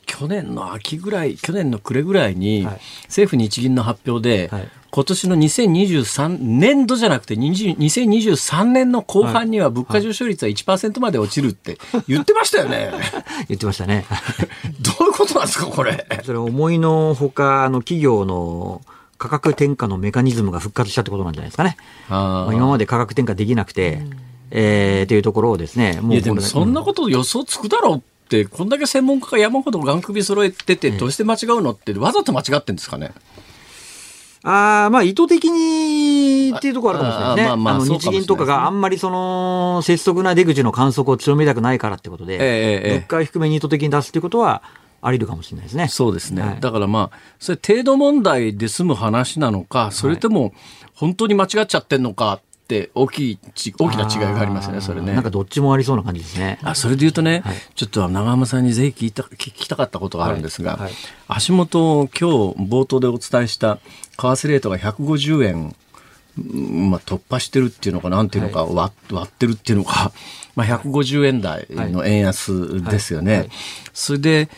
[0.07, 2.67] 去年の秋ぐらい、去年の暮れぐらいに、
[3.05, 4.51] 政府日銀の発表で、
[4.91, 11.77] 今年の2023年度じゃなくて2023年の後半には物価上昇率は1%まで落ちるって
[12.09, 12.93] 言ってましたよね。
[13.49, 14.07] 言ってましたね。
[14.81, 16.07] どういうことなんですか、これ。
[16.25, 18.81] それ思いのほか、あの企業の
[19.19, 21.77] 価格転嫁のメカニズムが復活したってことなんじゃないですかね。
[22.09, 24.11] あ今まで価格転嫁できなくて、うん、
[24.51, 33.13] えー、というところをですね、もうでもそんなこと予想つくだろうって、こんだけ専門家が山ほど眼首揃えてて、どうして間違うのって、わざと間違ってんですかね？
[34.43, 37.51] ああ、まあ意図的にっていうところあるかもしれないですね。
[37.51, 44.63] あまあまあ、あの日銀とかがあんまりその、拙速な出口の観測を強めたくないからってことで、ええ、物価低めに意図的に出すっていうことは、
[45.03, 45.89] ありるかもしれないですね。
[45.89, 46.43] そうですね。
[46.43, 50.53] はい、だからまあ、それ程度問題で済む話なのか、それとも
[50.95, 53.39] 本当に間違っちゃってんのかって大きい
[53.79, 55.13] 大きな違いがありますよね、それね。
[55.15, 56.59] なんかどっちもありそうな感じですね。
[56.63, 60.93] あ、それで言うとね、はい、ちょっと長濱さんにぜひ聞いた聞きたかったことがあるんですが、はいはい、
[61.29, 62.25] 足元今日
[62.59, 63.83] 冒頭でお伝えした為
[64.19, 65.77] 替レートが150円
[66.37, 70.13] まあ、突破してるっていうのか、なんていうのか、割割ってるっていうのか、
[70.55, 73.49] まあ、150円台の円安ですよね。
[73.95, 74.49] それで、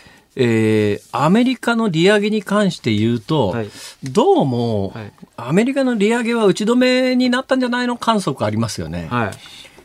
[0.41, 3.71] えー、アメリカの利上げに関して言うと、はい、
[4.05, 7.97] どうも、はい、アメリカの利上げは打ち止めになったんじゃないの？
[7.97, 9.09] 観測ありますよね。
[9.11, 9.31] はい。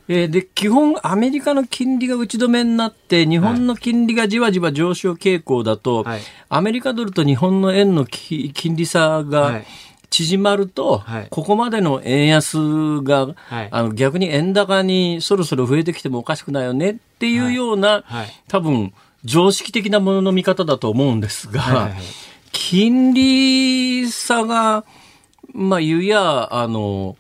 [0.10, 9.62] えー、で基本、アメリカの金利が打ち止めになって、日本の金利がじわじわ上昇傾向だと、はい、アメリカドルと日本の円の金利差が
[10.12, 18.04] 縮まると、はい、ここまでの円安が、はい、あの逆に円高にそろそろ増えてきてもおかしくないよねっていうような、
[18.50, 18.94] 多分
[19.26, 22.02] 常識的なものの見方だと思うんですが、はいはいはい、
[22.52, 24.86] 金利差が、
[25.54, 27.16] まあ、言うや、あの、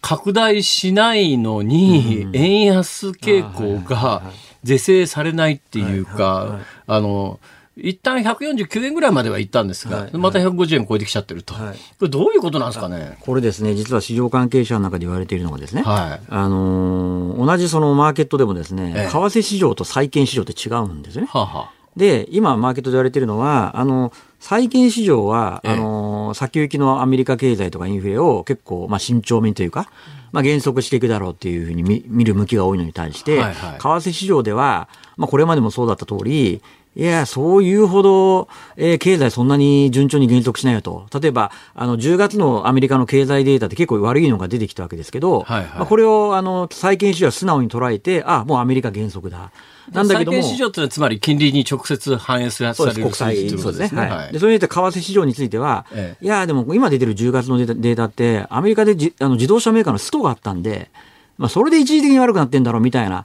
[0.00, 4.22] 拡大しないのに、円安傾向が
[4.62, 7.38] 是正されないっていうか、あの、
[7.82, 13.18] 一旦149円ぐらいまでは行ったんですが、はい、また150円超えてきちゃってると、はい、これどういうことなんですかね？
[13.20, 21.28] これですね、実は市場関係者の中で言われているのがですね、はい、あのー、同じそのマーケットでもですね、ええ、為替市場と債券市場って違うんですよね。
[21.30, 29.90] ははで、今マーケットで言われているのは、あの、債券市場は、え、あの、先行きのアメリカ経済とかインフレを結構、まあ、慎重めというか、
[30.32, 36.62] まあ、減速していくだろうっていうふうに見見る向きが多いのに対して、はいはい、為替市場では、まあ、これまでもそうだった通り、
[36.96, 41.06] いや、そういうほど、えー、経済そんなに順調に減速しないよと。
[41.20, 49.52] 例えば、あの、10月のアメリカの経済データって結構悪いのが出てきたわけですけど、はいはい、まあ、これを、あの、債券市場は素直に捉えて、あ、もうアメリカ減速だ。
[49.92, 50.38] なんだけども。
[50.38, 54.00] 債券市場ってのはつまり金利に直接反映するそうです、国債、そうですね。
[54.00, 54.32] はい。
[54.32, 60.90] で、それによって為替市場については、ええ、いや、でも今出てる10月のデータって、アメリカでじあの自動車メーカーのストがあったんで、
[61.38, 63.24] まあ、それで一時的に悪くなってんだろうみたいな、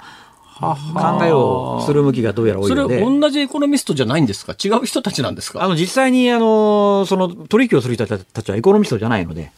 [0.60, 0.76] 考
[1.24, 3.00] えをする向きがどうやら多いので。
[3.00, 4.54] それ同じエコノミストじゃないんですか？
[4.54, 5.64] 違う人たちなんですか？
[5.64, 9.52] あの、実際に、あの、その取引をする人たちはエコノミストじゃないので、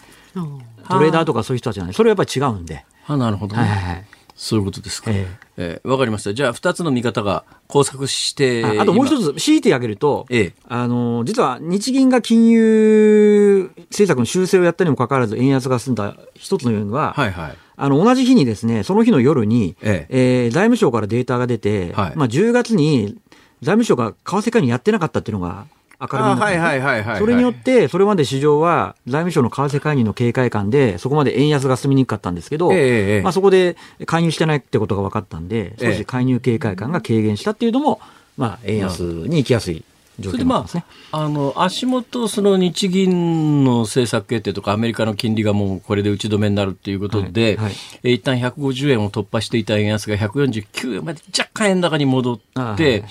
[0.89, 1.93] トレーダーとかそういう人たちじゃない。
[1.93, 2.85] それはやっぱり違うんで。
[3.05, 4.05] あ、なるほど、ね、はいはいはい。
[4.35, 5.09] そういうことですか。
[5.09, 6.31] えー、えー、わかりました。
[6.33, 8.83] じゃあ、二つの見方が交錯してあ。
[8.83, 17.57] あともう一つ、強いてあげると、ええ、あの、実は日銀が金融政策の修正をやったにもかかわらず、円安が進んだ一つの要因は、はいはい。
[17.77, 20.45] あの、同じ日にですね、その日の夜に、ええ。
[20.45, 23.17] えー、財務省からデータが出て、はい、まあ、10月に
[23.61, 25.67] 財務省が為替介入やってなかったっていうのが
[25.99, 37.99] 明るみになって、それによって、それまで市場は財務省の為替介入の警戒感で、そこまで円安が進みにくかったんですけど、えー、まあ、そこで介入してないってことが分かったんで、少し介入警戒感が軽減したっていうのも、
[38.37, 39.83] まあ、円安に行きやすい
[40.19, 40.85] 状況なんですね。
[41.11, 53.03] まあ、あの足元、その日銀の政策決定とか、アメリカの金利がもうこれで打ち止めになるっていうことで、はいはい、え一旦150円を突破していた円安が149円まで若干円高に戻って、はい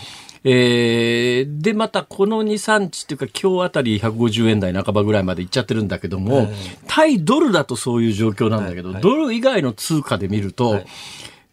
[0.48, 6.48] えー、で、またこの2、3日っていうか今日あたり150円台半ばぐらいまでいっちゃってるんだけども、
[6.86, 10.84] 対ドルだとそういう状況なんだけど、ドル以外の通貨で見ると、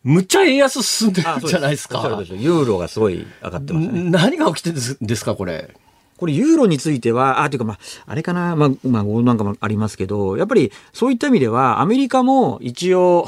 [0.04, 2.02] むっちゃ円安進んでるじゃないですか。
[2.30, 5.74] ユーロがすごい上がってます、ね、何が起きてるんですか、これ？
[6.18, 13.28] これ、ユーロについては、あ、というか、まあ、あれかな、まあ、まあ、なんかもありますけど、やっぱり、そういった意味では、アメリカも一応、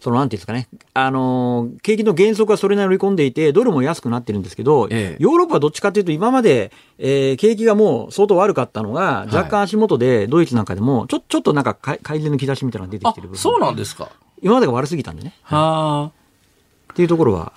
[0.00, 13.38] そのなんていうんですかね、あの、景気の減速はそれなりに織り込んでいて、ドルも安くなってるんですけど、ええ、ヨーロッパはどっちかというと、今まで、えー、景気がもう相当悪かったのが、若干足元で、ドイツなんかでも、ちょ、ちょっとなんか改善の兆しみたいなのが出てきてる部分。
[13.38, 14.10] そうなんですか。
[14.42, 15.34] 今までが悪すぎたんでね。
[15.42, 16.92] はあ。
[16.92, 17.52] っていうところは、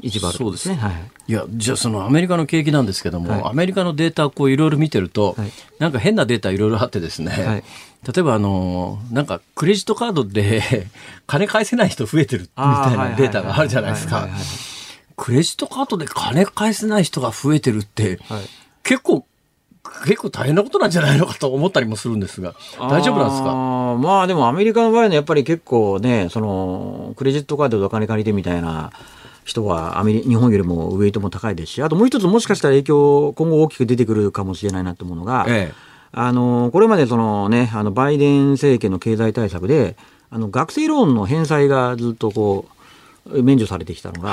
[0.00, 0.76] 一番あるそうですね。
[0.76, 0.92] はい。
[1.26, 7.64] いや、じゃあそのアメリカの景気なんですけども、はい、アメリカのデータをこういろいろ見てると、はい、なんか変なデータいろいろあってですね、はい、
[8.06, 10.86] 例えばあの、なんかクレジットカードで
[11.26, 14.28] 金返せない人増えてるみたいなデータがあるじゃないですか。
[15.16, 18.20] クレジットカードで金返せない人が増えてるって、
[18.84, 19.26] 結構
[20.04, 23.52] 結構大変なことなんじゃないのかと思ったりもするんですが、大丈夫なんですか？
[23.54, 28.92] まあでもアメリカの場合はやっぱり結構ね、そのクレジットカードでお金借りてみたいな
[29.44, 35.74] 人はアメリ日本よりもウエイトも高いですし、あともう一つもしかしたら影響、今後大きく出てくるかもしれないなと思うのが、ええ、
[36.12, 39.96] あのこれまでその、ね、あのバイデン政権の経済対策で、
[40.30, 42.72] あの学生ローンの返済がずっとこう、
[43.42, 44.32] 免除されてきたのが、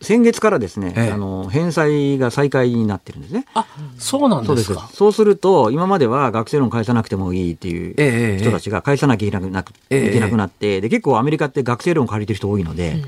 [0.00, 3.46] 先月からですね、ええ、あの返済が再開になってるんですね。
[3.54, 3.66] あ、
[3.98, 4.90] そうなんですか。
[4.92, 13.02] そうすると今までは学生ローン返さなくてもいいっていう人たちが返さなきゃいけなく,、いけなくなって、で結構アメリカって学生ローン借りてる人多いので。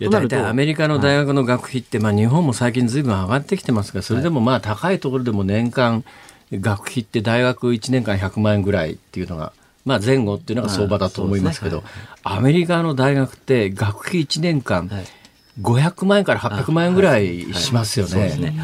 [0.00, 6.02] うん、大体アメリカの大学の学費って、まあ、日本も最近ずいぶん上がってきてますがそれでもまあ高いところでも年間
[6.52, 9.52] 学費って大学1年間100万円ぐらいっていうのが
[9.84, 11.82] まあ、前後っていうのが相場だと思いますけど、ね。
[12.22, 14.90] はい、アメリカの大学って学費1年間
[15.60, 18.54] 500万円から800万円ぐらいしますよね。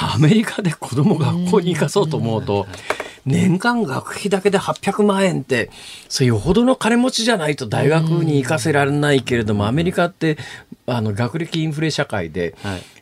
[0.00, 2.66] アメリカで子供学校に行かそうと思うと、
[3.24, 5.70] 年間学費だけで800万円って、
[6.08, 10.38] それよほどの金持ちじゃないと大学に行かせられないけれども、アメリカって
[10.86, 12.54] あの学歴インフレ社会で、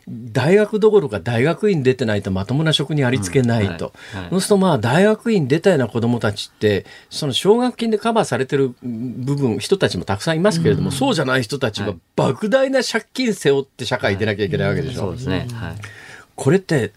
[0.09, 3.91] 大学どころか大学院出てないとまともな職にありつけないと。
[4.29, 14.99] そうするとまあ大学院出たような子供たちって、その奨学金でカバーされてる部分、人たちもたくさんいますけれども、そうじゃない人たちは莫大な借金背負って社会出なきゃいけないわけでしょ。
[15.01, 15.47] そうですね。
[16.35, 16.93] これって、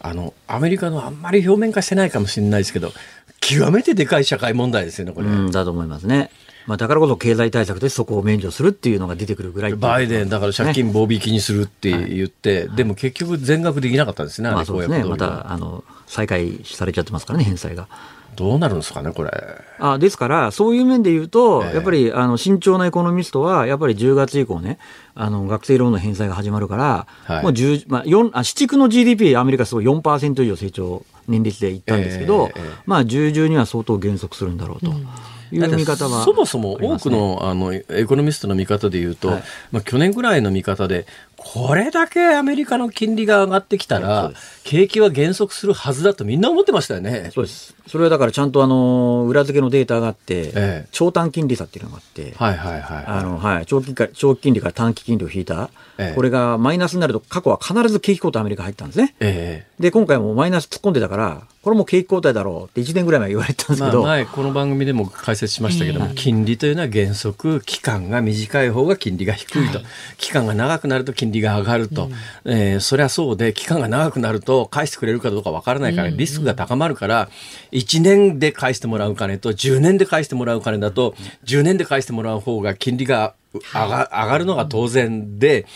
[0.00, 2.92] あの、アメリカのあんまり表面化してないかもしれないですけど、
[3.40, 5.26] 極めてでかい社会問題ですよね、これ。
[5.50, 6.30] だと思いますね。
[6.66, 17.88] まあ、だからこそ経済対策でそこを免除するっていうのが出てくるぐらいバイデン、だから借金棒引きにするって言って、はい、でも結局、全額できなかったんですね、まあ、そうですね、またあの再開されちゃってますからね、返済が。
[18.34, 19.30] どうなるんですかね、これ。
[19.78, 24.78] あですから、そういう面で言うと、えー、やっぱりあの慎重なエコノミストは、やっぱり10月以降ね、
[25.14, 34.90] あの学生ローンの返済が始まるから、はい、もう10、まあ、4あ、市区の GDP、アメリカすごい4%以上成長、年率でいったんですけど、えーえー、まあ、10中には相当減速するんだろうと。
[34.90, 35.06] うん
[35.52, 41.06] いう見方は、そもそも多くのあのエコノミストの見方でいうと、はい、まあ、去年ぐらいの見方で、
[41.44, 44.32] これだけアメリカの金利が上がってきたら、
[44.64, 47.30] 景気は減速するはずだとみんな思ってましたよね。
[47.34, 47.74] そうです。
[47.86, 59.14] それはだからちゃんとあの裏付けのデータがあって、ええ、長短金利差っていうのがあって、はいはいはい、あのはい長期長期金利から短期金利を引いた、ええ、これがマイナスになると過去は必ず景気後退アメリカ入ったんですね。
[59.20, 69.86] ええ、で今回もマイナス突っ込んでたから、これも景気後退だろうって1年ぐらい前言われたんですけど、まあ、前この番組でも解説しましたけども、金利というのは原則期間が短い方が金利が低いと、はい、
[70.18, 72.10] 期間が長くなると金利が上がると、
[72.44, 77.28] うん、えー、そりゃそうで期間が長くなると返してくれるかどうかわからないからリスクが高まるから、
[77.72, 81.14] 1年で返してもらう金と10年で返してもらう金だと
[81.44, 85.66] 10年で返してもらう方が金利が上が上がるのが当然で。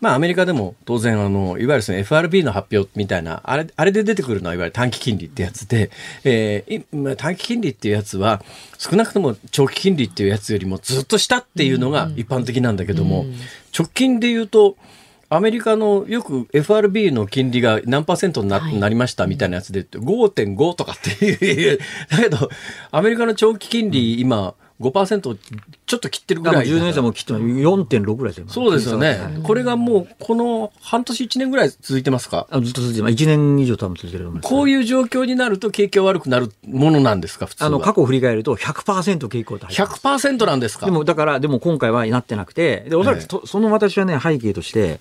[0.00, 5.90] まあ、アメリカでも当然あのいわゆるその FRB の発表みたいなあれあれで出てくるのはいわゆる短期金利ってやつで、
[6.24, 8.42] えー、短期金利っていうやつは
[8.78, 13.26] 少なくとも長期金利っていうやつよりもずっと下っていうのが一般的なんだけども、
[13.78, 14.76] 直近で言うと
[15.32, 21.78] アメリカのよく FRB の金利が何パーセントになはい、なりましたみたいなやつで5.5とかっていう。
[22.10, 22.50] だけど
[22.90, 25.20] アメリカの長期金利今5%
[25.86, 26.66] ちょっと切ってるぐらい。
[26.66, 28.48] 10年差も切って4.6ぐらいですよ。
[28.48, 29.40] そうですよね。
[29.42, 32.46] これがもう、この半年1年ぐらい続いてますか？
[32.50, 33.14] あずっと続いてます。
[33.14, 34.50] 1年以上多分続いてると思います。
[34.50, 39.66] こういう状況になると景気が悪くなるものなんですか、普通あの、過去を振り返ると100%景気後退。
[39.68, 40.86] 100%なんですか？
[40.86, 45.00] でも、だから、でも今回はなってなくて、で、おそらく、その私はね、背景として、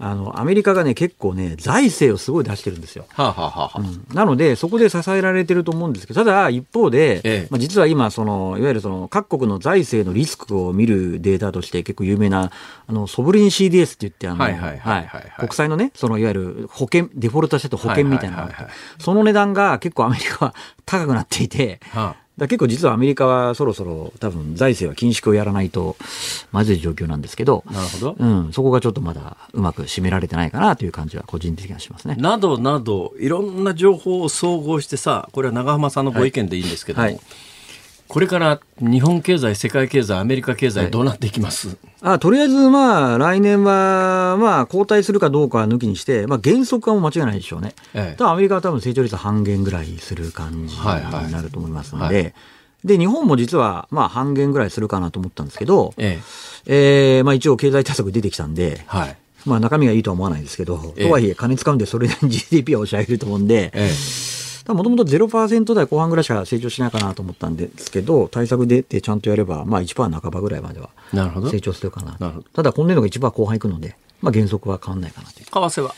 [0.00, 3.06] あの、アメリカがね、結構ね、財政をすごい出してるんですよ。
[3.08, 4.06] はあ、はあはあ、うん。
[4.14, 7.48] なので、そこで支えられてると思うんですけど、ただ、一方で、ええ。
[7.50, 12.52] まあ、実は今、その、いわゆるその、各国の財政のリスクを見るデータとして結構有名な、
[12.86, 15.32] あの、ソブリン CDS って言って、あの、はいはいはいはいはい。
[15.38, 19.02] 国債のね、その、いわゆる保険、デフォルトしてた保険みたいなのがあってはいはいはい。
[19.02, 20.54] その値段が結構アメリカは
[20.86, 25.96] 高くなっていて、はあだ結構実はアメリカはそろそろ多分財政は緊縮をやらないと
[26.52, 28.16] まずい状況なんですけど、なるほど。
[28.18, 32.16] うん、そこがちょっとまだうまく締められてないかなという感じは個人的にはしますね。
[32.16, 37.14] などなど、いろんな情報を総合してさ、これは長浜さんのご意見でいいんですけども、はい。
[37.14, 37.47] はい
[38.08, 47.74] これから日本経済、世界経済、アメリカ経済、どうなっていきます、あとりあえず、まあ、来年は、まあ、後退するかどうかは抜きにして、まあ、減速はもう間違いないでしょうね。
[47.94, 48.16] ええ。
[48.16, 51.26] ただ、アメリカは多分成長率半減ぐらいする感じはいはい。
[51.26, 52.34] になると思いますのはで、
[52.82, 56.18] で、日本も実は、まあ、半減ぐらいするかなと思ったんですけど、え
[56.66, 57.16] え。
[57.18, 59.16] えーまあ、一応経済対策出てきたんで、はい。
[59.44, 61.04] まあ、中身がいいとは思わないですけど、ええ。
[61.04, 63.90] とはいえ、金使うんで、それなりに GDP は押し上げると思うんで、え
[64.68, 70.90] もともと0%台後半ぐらいしか成長しないかなと思ったんですけど、対策出てちゃんとやれば、まあ1%半ばぐらいまでは。
[71.12, 72.16] 成為長するかな。
[72.18, 75.46] なただ今年度が1%後半いくので、まあ減速は変わんないかなという。
[75.46, 75.94] 替は？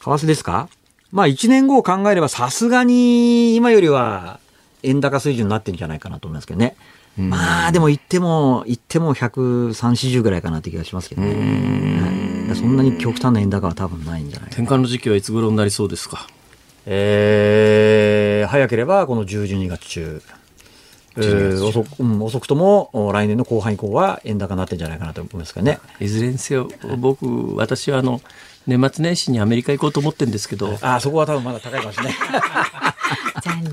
[0.00, 0.68] 為替ですか？
[1.12, 4.40] まあ1年後を考えればさすがに今よりは
[4.82, 6.76] 円高水準になってるんじゃないかなと思いますけどね。
[7.16, 12.54] まあでも言っても、言っても130、40ぐらいかなって気がしますけどね。
[12.54, 16.26] そんなに極端な円高は多分ないんじゃない転換の時期はいつ頃になりそうですか？
[16.86, 20.22] えー早ければこの10、12月中。
[21.16, 25.80] えー遅くうん遅くともお来年の後半以降は円高になってんじゃないかなと思いますけどね。
[25.98, 26.68] いずれにせよ、
[26.98, 28.20] 僕、私はあの、
[28.66, 32.14] 年末年始にアメリカ行こうと思ってるんですけど、ああ、そこは多分まだ高いかもしれない。
[33.42, 33.72] 残念。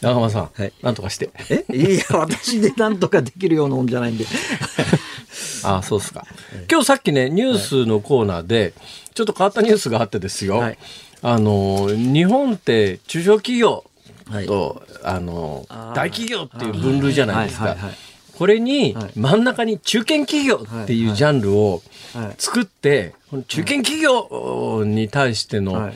[0.00, 1.30] 長浜さん、はいなんとかして。
[1.50, 1.64] え？
[1.76, 4.24] いや、私でなんとかできるようなもんじゃないんで。
[5.66, 6.24] ああ、そうですか。
[6.70, 8.74] 今日さっきね、ニュースのコーナーで、
[9.14, 10.58] ちょっと変わったニュースがあってですよ。
[10.58, 10.78] はい。
[11.22, 13.84] あの、日本って中小企業
[14.30, 14.46] はい。
[14.46, 17.76] と、あの大企業っていう分類じゃないですか。
[18.36, 19.10] これにはい。
[19.16, 21.82] 真ん中に中堅企業っていうジャンルを
[22.14, 22.34] はい。
[22.38, 23.14] 作って、
[23.48, 25.94] 中堅企業に対しての、はい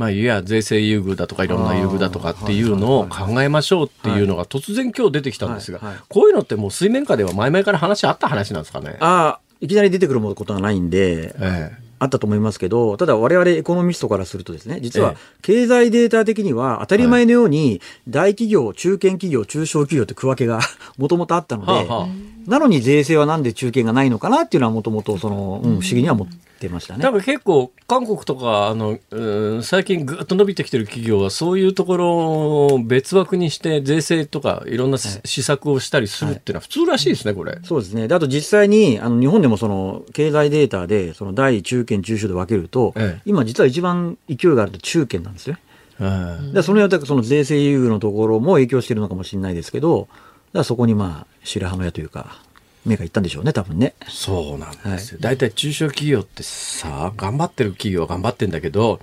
[0.00, 5.78] まあ、いや、税制優遇だとかいろんな優遇だとかっていうのを考えましょうっていうのが突然今日出てきたんですが
[6.08, 8.96] こういうのってもう水面下では前々から話あった話なんですかね？
[9.00, 11.90] ああ、いきなり出てくることはないんで、ええ。
[11.98, 15.16] あったと思いますけど、ただ我々エコノミストからするとですね、実はええ。
[15.42, 20.60] 経済データ的には当たり前のように大企業、中堅企業、中小企業って区分けが
[20.96, 22.08] もともとあったので、はあはあ
[22.50, 26.28] なのに税制はなんで中堅がないのかなっていうのはもともとその、うん、不思議には思っ
[26.58, 27.12] てましたねだ。
[27.12, 37.56] から結構韓国とかあの、うん最近ぐっと伸びてきてる企業はそういうところを別枠にして税制とかいろんなし施策をしたりするっていうのは普通らしいですねこれ。
[37.62, 38.08] そうですね。
[38.08, 45.60] であと実際に、あの、日本でもその、経済データで、その、大、中堅、中小で分けると、ええ今実は一番勢いがあると中堅なんですよね。
[46.00, 50.08] うんでその辺はその税制優遇のところも影響してるのかもしれないですけど、
[50.52, 52.42] だそこにまあ、白羽の矢というか、
[52.84, 53.94] 目がいったんでしょうね、多分ね。
[54.08, 55.18] そうなんですよ。
[55.20, 59.00] 大体、中小企業ってさ、頑張ってる企業は頑張ってんだけど、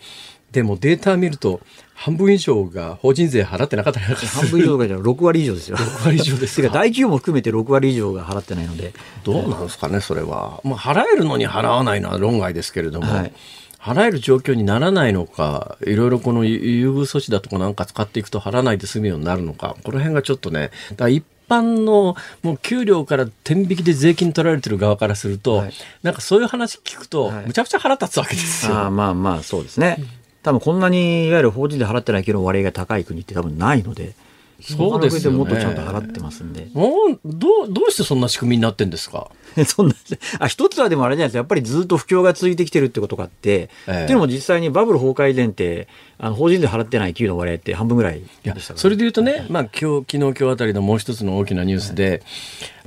[0.51, 1.59] でもデータ見ると、
[1.93, 5.77] 半分以上が法人税払ってなかったり半分以上とかじゃ6割以上ですよ。
[5.77, 8.93] 6割以上です てかか大企業も含めて6割以上が払ってないので。
[9.23, 10.61] どうなんですかね、それは。
[10.63, 13.33] まあ、払えるのに払わないのは論外ですけれども、はい
[13.79, 25.71] 払える状況にならないのか、いろいろこの優遇措置だとかなんか使っていくと払わないで済むようになるのか、この辺がちょっとね、だ一般のもう給料から天引きで税金取られてる側からすると、はい
[26.03, 28.75] なんかそういう話聞くと、はいむちゃくちゃ腹立つわけですよ。
[28.75, 29.97] ああまあまあ、そうですね。
[30.43, 34.13] 多分こんなに、いわゆる法人で払ってないけど割合が高い国って多分ないので、
[34.59, 35.37] そうですよね。
[35.37, 36.67] もっとちゃんと払ってますんで。
[36.73, 39.29] もうどうどうしてそんな仕組みになってんですか？
[39.65, 39.95] そんな、
[40.39, 41.37] あ、一つはでもあれじゃないですか。
[41.39, 43.91] やっぱりずっと不況が続いてきてるってことがあって、ええ。
[44.03, 45.87] っていうのも実際にバブル崩壊前って、
[46.19, 48.21] あの、法人で払ってない給与の割合って半分ぐらい。
[48.75, 52.21] それで言うとね、まあ、今日昨日今日あたりのもう一つの大きなニュースで、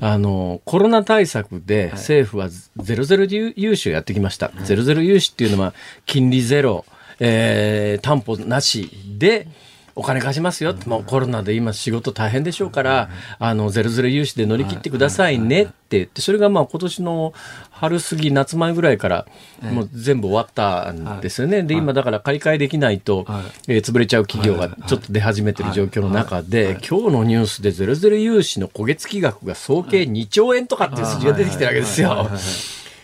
[0.01, 2.49] あのコロナ対策で政府は
[2.79, 5.75] ゼロゼロ融資をやってきました、ゼロゼロ融資っていうのは
[6.07, 6.85] 金利ゼロ、
[7.19, 9.47] えー担保なしで
[9.95, 17.33] お金貸しますよ、もうコロナで今仕事大変でしょうから、あのゼロゼロ融資で乗り切ってくださいねって言って、それがまあ今年の
[17.71, 19.27] 春過ぎ夏前ぐらいから
[19.63, 21.63] もう全部終わったんですよね。
[21.63, 23.43] で今だから借り換えできないと、はい。
[23.69, 32.31] えー潰れちゃう企業がちょっと出始めてる状況の中で、今日のニュースでゼロゼロ融資の焦げ付き額が総計2兆円とかっていう数字が出てきてるわけですよ。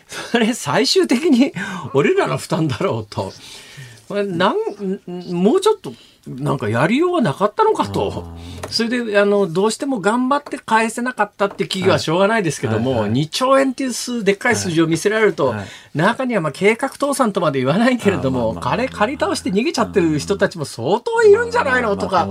[0.09, 1.53] それ最終的に
[1.93, 3.33] 俺らの負担だろうと。
[4.09, 4.57] これなん
[5.33, 5.93] もうちょっと
[6.27, 8.25] なんかやりようがなかったのかと。
[8.71, 13.11] それで、あの、どうしても頑張って返せなかったって企業はしょうがないですけども、はいはい。
[13.11, 22.27] はい、2兆円っていう数、でっかい数字を見せられると、はいはい、中にはまあ計画倒産とまで言わないけれども、金借り倒して逃げちゃってる人たちも相当いるんじゃないのとか、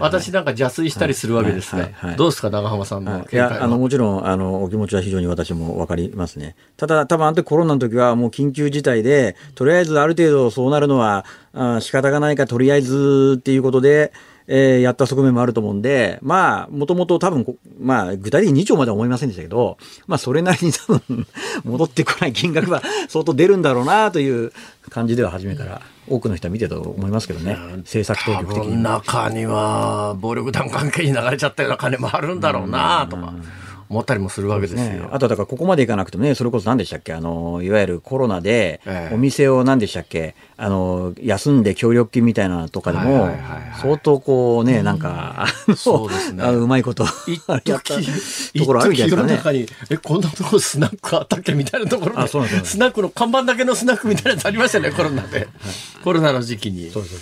[0.00, 6.54] 私なんか邪推したりするわけですが、どうですか、長浜さんのいや、あの、もちろん、あの、お気持ちは非常に私もわかりますね。
[6.76, 11.24] ただ、多分あの時コロナの時はもう緊急事態で、とりあえずある程度そうなるのは、
[11.56, 14.12] あ仕方がないか、とりあえずっていうことで、
[14.48, 19.76] えー、やった側面もあると思うんで、まあ、もともと多分、まあ、具体的に2兆までは思いませんでしたけど、
[20.06, 21.26] まあ、それなりに多分、
[21.64, 24.52] 戻ってこない金額は相当出るんだろうなという
[24.90, 28.82] 感じでは初めから多くの人は見てたと思いますけどね、政策当局的に。
[28.82, 33.32] 中には、暴力団関係に流れちゃったような金もあるんだろうなとか。
[33.88, 34.78] 思ったりもするわけですよ。
[34.78, 38.80] ね、あとだからここまでいかなくてもね、それこそ何でしたっけ、あのいわゆるコロナで、
[39.12, 43.30] お店を何でしたっけ、あの休んで協力金みたいなのとかでも、
[43.80, 47.94] 相当こうね、なんか、そうですね、うまいことやった。
[48.58, 49.66] ところあるじゃないですかね。
[49.90, 51.52] え、こんなところスナックあったっけ？
[51.54, 52.22] みたいなところ。
[52.22, 55.48] で、スナックの看板だけのスナックみたいなやつありましたね、コロナで。
[56.02, 56.90] コロナの時期に。
[56.90, 57.18] そうそう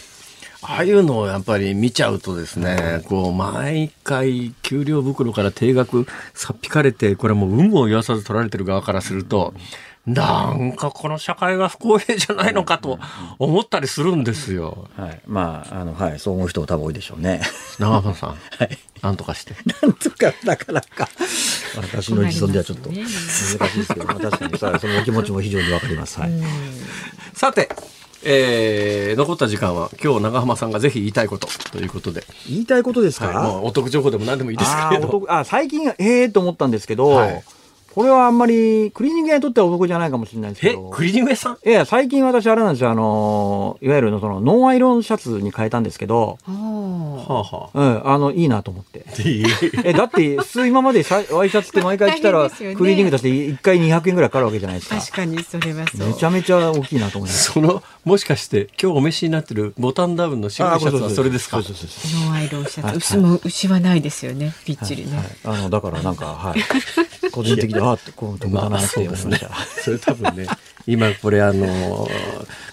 [0.66, 9.52] ああいうのをやっぱり見ちゃうとですね、こう、毎回、給料袋から定額さっぴかれて、これもう有無を言わさず取られてる側からすると、
[10.06, 12.98] なんかこの社会が不公平じゃないのかと
[13.38, 14.88] 思ったりするんですよ。
[14.96, 15.20] はい。
[15.26, 17.40] まあ、あの、はい、そう思う人多分多いでしょうね。
[17.78, 18.30] 長浜さん。
[18.58, 18.78] はい。
[19.00, 19.54] なんとかして。
[19.82, 21.08] なんとか、なかなか。
[21.76, 26.20] 私の自尊ではちょっと難しいですけど、確かにそのお気持ちも非常にわかります。
[26.20, 26.32] はい。
[27.32, 27.70] さて、
[28.24, 32.24] えー、残った時間は今日長浜さんがぜひ言いたいことということで。
[32.48, 35.24] 言いたいことですか、はい、お得情報でも何でもいいですけど。
[35.28, 37.44] あ最近ええー、と思ったんですけど、はい
[37.94, 40.90] これはあんまり、クリーニング屋にとってはお得じゃないかもしれないですけど。
[40.92, 41.68] えクリーニング屋さん？
[41.68, 49.06] いや、最近私あれなんですよ、あの、いわゆるその、ノンアイロンシャツに変えたんですけど、はあはあ、うん、あの、いいなと思って。
[49.84, 54.96] え、だって、普通今までワイシャツって毎回来たら、クリーニングだって1回200円ぐらいかかるわけじゃないですか。
[54.98, 56.08] 確かに、それはそう。
[56.08, 57.52] めちゃめちゃ大きいなと思います。
[57.52, 61.62] その、もしかして、今日お召しになってるボタンダウンの白いシャツはそれですか？
[61.62, 62.96] そうそうそうノンアイロンシャツ。
[62.98, 65.12] 牛も、牛はないですよね、ぴっちりね。
[65.44, 67.30] あの、だからなんか、はい。
[67.30, 69.54] 個人的にあってこう得だなって思いました。
[69.82, 70.46] それ多分ね
[70.86, 72.08] 今これあの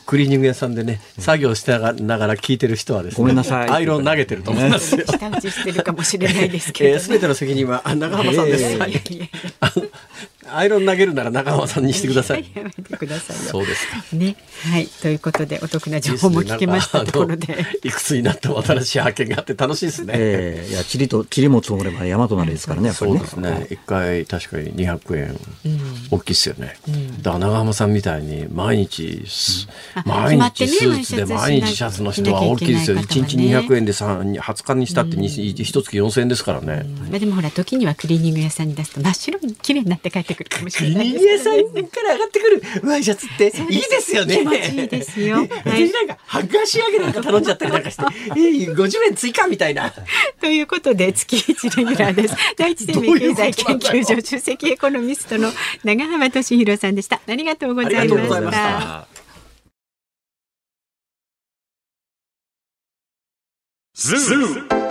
[0.05, 5.05] クリーニング屋さんでね作業しながら聞いてる人はですねごめんなさいアイロン投げてると思いますよ。
[5.07, 8.77] 下打ちしてるかもしれないですけど、ね、 す、べ、ての責任は長浜さんです。
[10.49, 12.49] アイロン投げるなら中川さんにしてください。
[12.55, 14.03] やめてくださいそうですか。
[14.13, 14.35] ね、
[14.71, 20.13] はい、ということでお得な情報も聞けましたところで、いくつになっても新しい発見があって楽しいですね。
[20.15, 22.93] えー、いや、ちりと、ちりも積もれば山となりですからね、ね。
[22.95, 23.67] そうですね。
[23.69, 25.39] 一回確かに200円、
[26.09, 26.75] 大きいですよね。
[27.21, 29.23] だ長浜さんみたいに毎日、
[30.05, 32.97] 毎日スーツで毎日シャツの人は大きいですよ。
[32.99, 36.85] 一日200円で20日にしたって一月4000円ですからね。
[37.09, 41.09] まあでもほら時にはクリーニング屋さんに出すと真っ白に綺麗になって帰ってくるかもしれない。
[41.09, 44.37] 家さんから上がってくるワイシャツっていいですよね。
[44.37, 45.37] 気持ちいいですよ。
[45.65, 49.93] はい、なんか剥がし上げなんか頼んじゃったりなんかして、えー、50円追加みたいな。
[50.39, 52.35] ということで月一レギュラーです。
[52.57, 55.51] 第一生命経済研究所首席エコノミストの
[55.83, 57.21] 長浜俊弘さんでした。
[57.27, 59.07] ありがとうございました。
[63.93, 64.37] ズー
[64.85, 64.90] ム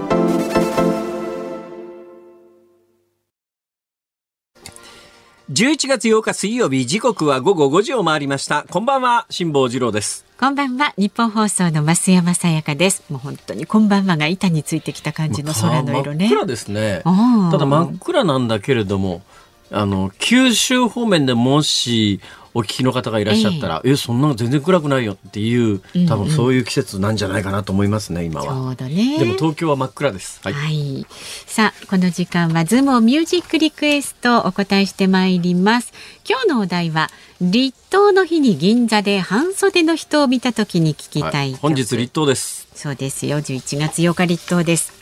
[5.51, 8.65] 11月8日水曜日時刻は午後5時を回りました。
[8.69, 10.25] こんばんは辛坊治郎です。
[10.39, 13.03] こんばんは日本放送の増山さやかです。
[13.09, 16.29] もう本当にこんばんはが板についてきた感じの空の色ね。
[16.29, 17.01] 真っ暗ですね。
[17.03, 19.23] ただ真っ暗なんだけれども
[19.71, 22.21] あの九州方面でもし
[22.53, 28.53] お聞きの方がいらっしゃったら、えー、えそんな全然暗くないよっていう多分そういう季節なんじゃないかなと思いますね、今は。
[28.53, 29.19] そうだね。
[29.19, 30.41] でも東京は真っ暗です。
[30.43, 30.53] はい。
[30.53, 31.05] はい、
[31.45, 35.93] さあこの時間はズームミュージックリクエストお答えしてまいります。
[36.27, 42.67] 今日のお題は立冬の日に銀座で半袖の人を見た時に聞きたい、はい、本日立冬です。
[42.75, 43.37] そうですよ。
[43.37, 45.01] 11月8日立冬です。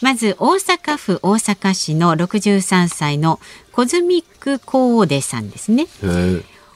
[0.00, 3.40] まず大阪府大阪市の63歳の
[3.72, 5.86] コズミックコーデさんですね。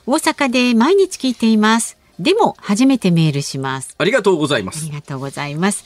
[0.05, 1.97] 大阪で毎日聞いています。
[2.19, 3.95] でも初めてメールします。
[3.99, 4.85] ありがとうございます。
[4.85, 5.85] ありがとうございます。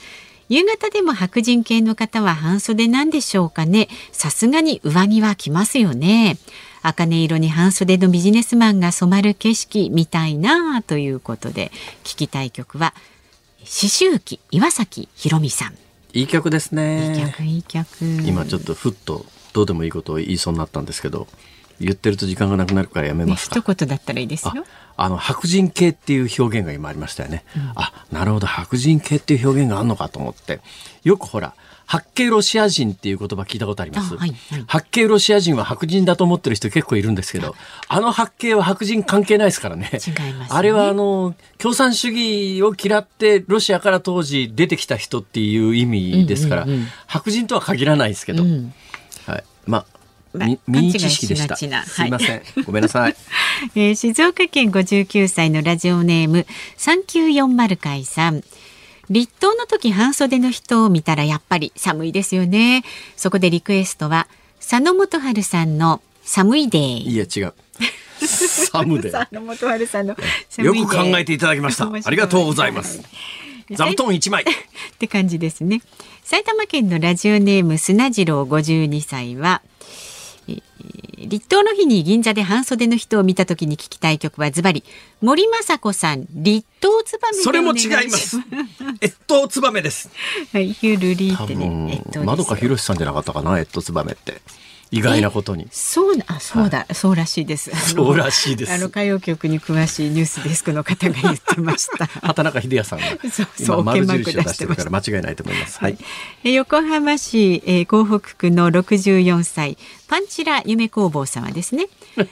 [0.49, 3.89] 夕方でも白人系の方は半袖なんでしょうかね。
[4.13, 6.39] さすがに上着は着ますよね。
[6.83, 11.71] 茜色に半袖のビジネスマンが染まる景色みたいなということで
[12.05, 12.95] 聞きたい曲は
[13.59, 15.75] 刺繍記岩崎宏美さん。
[16.15, 17.19] いい曲ですね。
[17.19, 17.87] いい曲いい曲。
[18.25, 21.27] 今ちょっとふっとどうでもいいことを言いそうになったんですけど。
[21.81, 24.65] 言ってると時間がなくなるからやめますか、ね、一言だったらいいですよ。
[24.97, 28.47] あの白人系っていう表現が今ありましたよね、うん、あなるほど。
[28.47, 30.61] 白人系っていう表現があるのかと思って。
[31.07, 31.55] よくほら
[31.87, 37.55] 白系ロシア人っていう言葉聞いたことあります、はいはい、白系ロシア人は白人だと思ってる人結構いるんですけど
[37.87, 40.01] あの白系は白人関係ないですからね、ね、
[40.51, 46.67] あれはあの共産主義を嫌ってロシアから当時出てきた人っていう意味ですから、
[47.07, 48.75] 白人とは限らないですけど、うん、
[49.27, 49.96] はい、まあ
[50.67, 51.57] ミ知識でした。
[51.57, 51.65] す
[52.03, 53.17] みません、ごめんなさい。
[53.75, 58.43] えー、静岡県59歳のラジオネーム三九四0回さん。
[59.09, 62.85] 立冬の時半袖の人を見たらやっぱり寒いですよね。
[63.17, 64.27] そこでリクエストは
[64.59, 66.83] 佐野元春さんの寒いデー。
[67.03, 67.55] いや違う。
[68.27, 69.11] 寒で。
[69.13, 70.17] 佐野元春さんの
[70.59, 71.91] よく考えていただきました。
[71.91, 73.01] ありがとうございます。
[73.71, 74.43] 座布団一枚。
[74.47, 74.47] っ
[74.99, 75.83] て感じですね。
[76.25, 79.63] 埼玉県のラジオネーム砂次郎52歳は。
[81.27, 84.85] 立冬の日に銀座で半袖の人を見た時に聞きたい曲はズバリ
[85.21, 88.39] 森雅子さん立冬ツバメそれも違います。
[89.03, 90.11] 越冬ツバメです。
[90.53, 94.41] はいヒュルリーってねまどかひろしさんじゃなかったかな越冬ツバメって
[94.97, 95.69] 意外なことに。
[95.71, 97.71] そうあそうだ、はい、そうらしいです。
[97.95, 98.73] そうらしいです。
[98.73, 102.07] あの歌謡曲に詳しいニュースデスクの方が言ってました。
[102.27, 105.79] 畑中秀也さんが そうそう丸印を出してるから間違いないと思います。
[105.79, 105.99] はい。
[106.45, 109.77] え横浜市、えー、港北区の六十四歳
[110.09, 111.89] パンチラ夢工房様ですね。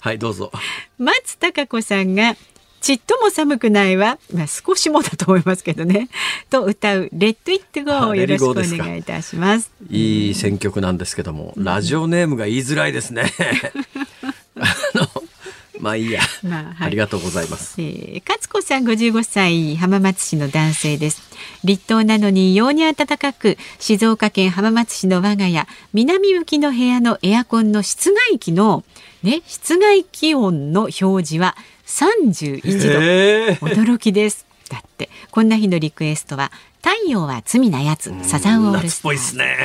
[0.00, 0.50] はいどうぞ。
[0.98, 2.36] 松たか子さんが
[2.80, 6.08] ちっとも寒くないわ、まあ、少しもだと思いますけどね。
[6.50, 9.70] と歌う「レッド・イット・ゴー」よろしくお願いいたします。
[9.90, 13.32] いい選曲なんですけども、ラジオネームが言いづらいですね。
[14.56, 15.08] あの
[15.78, 21.22] まあいいや、まあはい、ありがとうございます、えー、勝子さん55歳浜松市の男性です。
[21.64, 28.84] 立冬なのに異様に暖かく静岡県浜松市の我が家南向きの部屋のエアコンの室外機の
[29.22, 31.56] ね室外気温の表示は
[31.90, 34.46] 31度驚きです。
[34.68, 35.10] だって。
[35.32, 38.14] こんな日のリクエストは太陽は罪なやつ。
[38.22, 39.12] サザンオールスター。
[39.12, 39.56] ですね。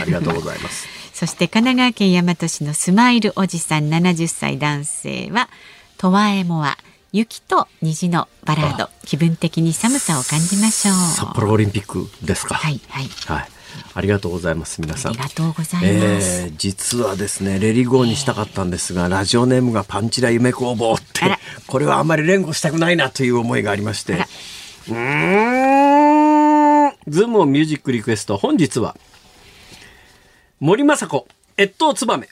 [0.00, 0.88] ありがとうございます。
[1.12, 5.50] そして神奈川県大和市のスマイルおじさん70歳男性は
[5.98, 6.78] トワ・エ・モワ
[7.12, 8.88] 雪と虹のバラード。
[9.04, 10.94] 気分的に寒さを感じましょう。
[11.16, 12.54] 札幌オリンピックですか。
[12.54, 13.59] はいはい、はい
[13.94, 15.12] ありがとうございます皆さん。
[15.12, 16.42] ありがとうございます。
[16.42, 24.14] えー、実はですねレリゴーにしたかったんですが、ラジオネームがパンチラ夢工房ってこれはあんまり連呼したくないなという思いがありまして。
[24.88, 24.94] うん。
[27.08, 28.96] ズームをミュージックリクエスト本日は
[30.60, 31.26] 森昌子
[31.58, 32.28] 越冬ツバメ。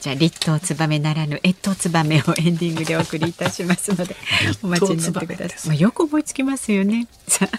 [0.00, 4.16] じゃあ立冬ツバメならぬ越冬ツバメをエンディングでお送りいたしますので
[4.62, 5.68] お待ちになってください。
[5.68, 7.06] まあ、よく思いつきますよね。
[7.28, 7.58] さあ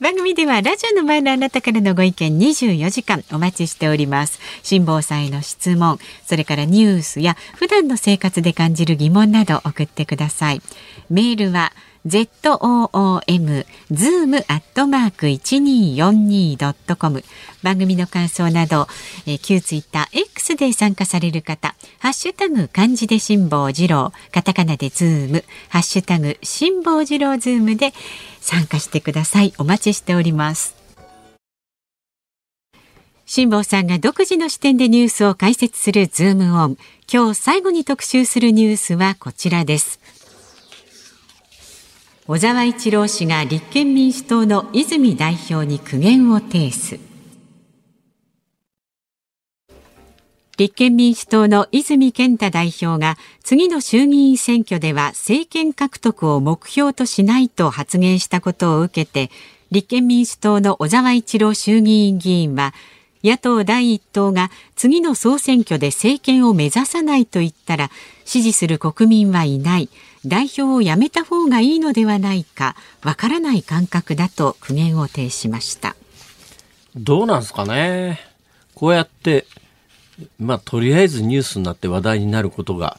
[0.00, 4.40] 番組ではラジオの前のあなたからのご意見24時間お待ちしております。
[4.62, 10.62] 辛抱さんへの質問それからニュースや普段の生活で感じる疑問など送ってください。
[11.10, 11.74] メールは
[12.06, 17.22] zoom zoom アットマーク一二四二ドットコム。
[17.62, 18.88] 番組の感想など、
[19.26, 27.92] えー、旧ツイッター X で参加される方ハッシュタグ漢字で辛坊治郎カタカナでズームハッシュタグ辛坊治郎ズームで
[28.40, 29.52] 参加してください。
[29.58, 30.74] お待ちしております。
[33.26, 36.78] 辛坊さんが独自の視点でニュースを解説するズームオン。
[37.12, 40.00] 今日最後に特集するニュースはこちらです。
[42.32, 47.00] 小沢一郎氏が立憲民主党の泉代表に苦言を呈す。
[50.56, 59.32] 立憲民主党の泉健太代表が次の衆議院選挙では政権獲得を目標としないと発言したことを受けて
[59.72, 62.74] 立憲民主党の小沢一郎衆議院議員は
[63.24, 67.90] 野党第一党が次の総選挙で政権を目指さないと言ったら
[68.24, 69.88] 支持する国民はいない。
[70.26, 75.96] 代表を辞めた方がいいのではないかわからない感覚だと苦言を呈しました。
[76.96, 78.20] どうなんですかね。
[78.74, 79.46] こうやって
[80.38, 82.98] まあとりあえずニュースになって話題になることが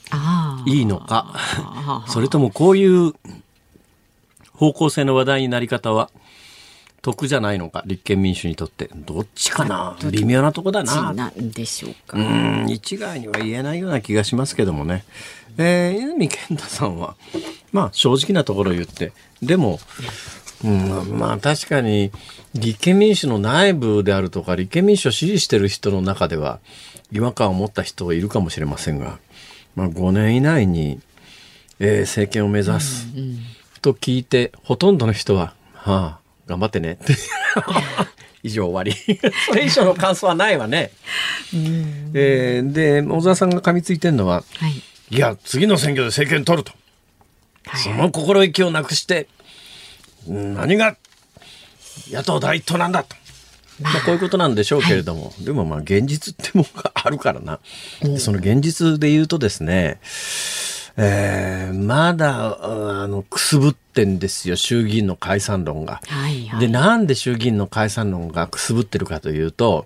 [0.65, 2.05] いいのか。
[2.07, 3.13] それともこういう
[4.53, 6.09] 方向性の話題になり方は
[7.01, 8.89] 得じゃないのか立憲民主にとって。
[8.93, 9.97] どっちかな。
[10.11, 11.13] 微妙なとこだな。
[11.13, 12.17] なんでしょうか。
[12.17, 15.03] うん一概には言えないような気がしますけどもね、
[15.57, 17.15] えー、泉健太さんは
[17.71, 19.13] まあ正直なところを言って。
[19.41, 19.79] でも
[20.63, 22.11] うん、まあ確かに
[22.53, 26.59] 立憲民主の内部であるとか立憲民主を支持している人の中では
[27.11, 29.17] 違和感を持った人がいるかもしれませんが、
[29.75, 31.01] まあ、5年以内に、
[31.79, 33.07] えー、政権を目指す
[33.81, 37.15] と聞いて、ほとんどの人は「はあ頑張ってね」っ て
[38.43, 38.93] 以上終わり。
[39.47, 40.91] それ以上の感想はないわね。
[42.13, 46.73] えー、で小沢さんが噛みついてるのは、はい、いや次の選挙で政権取ると、
[47.65, 49.27] はい、その心意気をなくして
[50.27, 50.97] 何が
[52.09, 53.15] 野党第一党なんだと。
[53.79, 57.59] まあ、こういうことなんでしょうけれども、はい、でもまあ現実ってもんがあるからな。
[58.19, 59.99] その現実で言うとですね、
[60.97, 62.57] えー、まだ、
[63.03, 66.01] あの、くすぶってんですよ、衆議院の解散論が。
[66.07, 69.85] はいはい、で、なんで衆議院の解散論がくすぶってるかというと、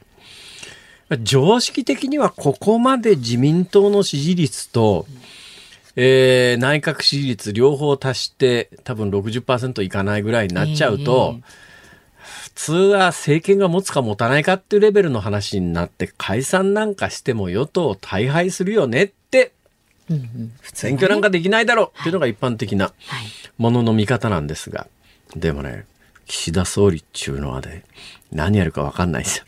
[1.21, 5.05] 常識的にはここまで自民党の支持率と、
[5.95, 11.65] えー、内閣支持率両方足して多分60%いかないぐらいになっちゃうと、えー
[12.25, 19.11] 普通は政権が持つか持たないかっていうレベルの話になって解散なんかしても与党大敗するよねっ
[20.07, 20.13] て、
[20.73, 22.93] 選挙なんかできないだろうっていうのが一般的な
[23.57, 24.87] ものの見方なんですが、
[25.35, 25.85] でもね
[26.25, 27.83] 岸田総理っちゅうのはね
[28.31, 29.45] 何やるか分かんないですよ。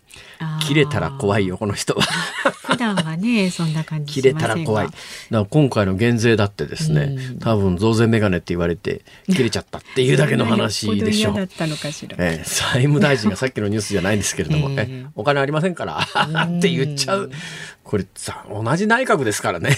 [0.61, 2.03] 切れたら怖いよこの人は。
[2.68, 4.88] 普段はねそんな感じ切れたら怖い。
[4.88, 4.97] だか
[5.32, 11.34] ら今回の減税だってですね、多分増税メガネって言われて切れちゃったっていうだけの話でしょう。
[12.18, 17.32] えー、財務大臣がさっきのニュースじゃないんですけれども、 えー、お金ありませんからって言っちゃう。
[17.88, 19.72] これさ同じ内閣ですからね、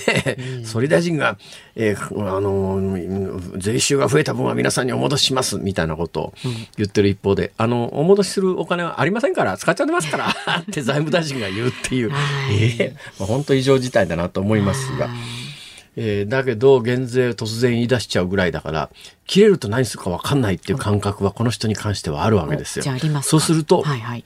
[0.65, 1.37] 総理大臣が、
[1.75, 6.33] えー、あの税収が増えた分は皆さんにお戻ししますみたいなことを
[6.75, 12.11] 言ってる一方で、あのお戻しするお金はありませんから使っちゃってますからって財務大臣が言うっていう、
[12.51, 15.09] えー、まあ、本当異常事態だなと思いますが。
[16.01, 18.89] えー、だけど減税突然言い出しちゃうぐらいだから
[19.25, 22.85] 切れると何するか分かんないっていう感覚はこの人に関してはあるわけですよ。
[23.21, 24.23] そうすると、はいはい、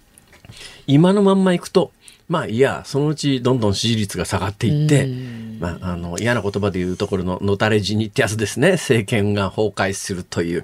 [0.85, 1.91] 今のまんまいくと
[2.33, 5.07] まあいやそのうちどんどん支持率が下がっていって、
[5.59, 10.63] まあ、あの嫌な言葉で言うところののたれ死にってやつですね政権が崩壊するという。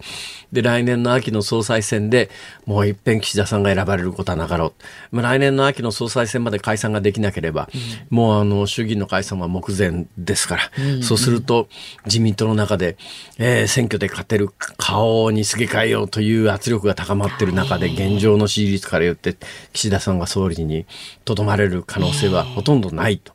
[0.51, 2.30] で来年の秋の総裁選で
[2.65, 4.74] もういっぺん岸田さんが選ばれることはなかろ
[5.11, 7.70] う、まあ、来年の秋の総裁選まで解散ができなければ、
[8.11, 11.67] うん、もうあの衆議院の解散は目前ですから、うん、そうすると
[12.05, 12.97] 自民党の中で、
[13.38, 19.36] えー、選挙で勝てる顔にすげ替えようという圧力が高まっている中で現状の支持率から言って
[19.74, 20.88] 岸田さんが総理に
[21.26, 23.34] とどまれる可能性はほとんどないと。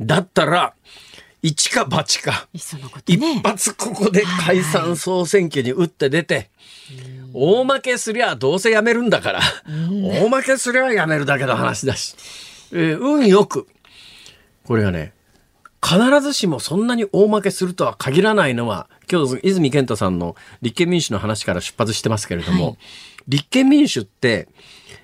[0.00, 0.74] だったら
[1.42, 6.50] 一か八か、一発ここで解散総選挙に打って出て、
[7.32, 12.16] 大負けすりゃどうせやめるんだから、大負けすりゃやめるだけの話だし、
[12.72, 13.68] えー、運よく、
[14.64, 15.12] これがね、
[15.80, 22.78] 必ずしもそんなに大負けするとは限らないのは、今日泉健太さんの立憲民主の話から出発してますけれども、はい、
[23.28, 24.48] 立憲民主って、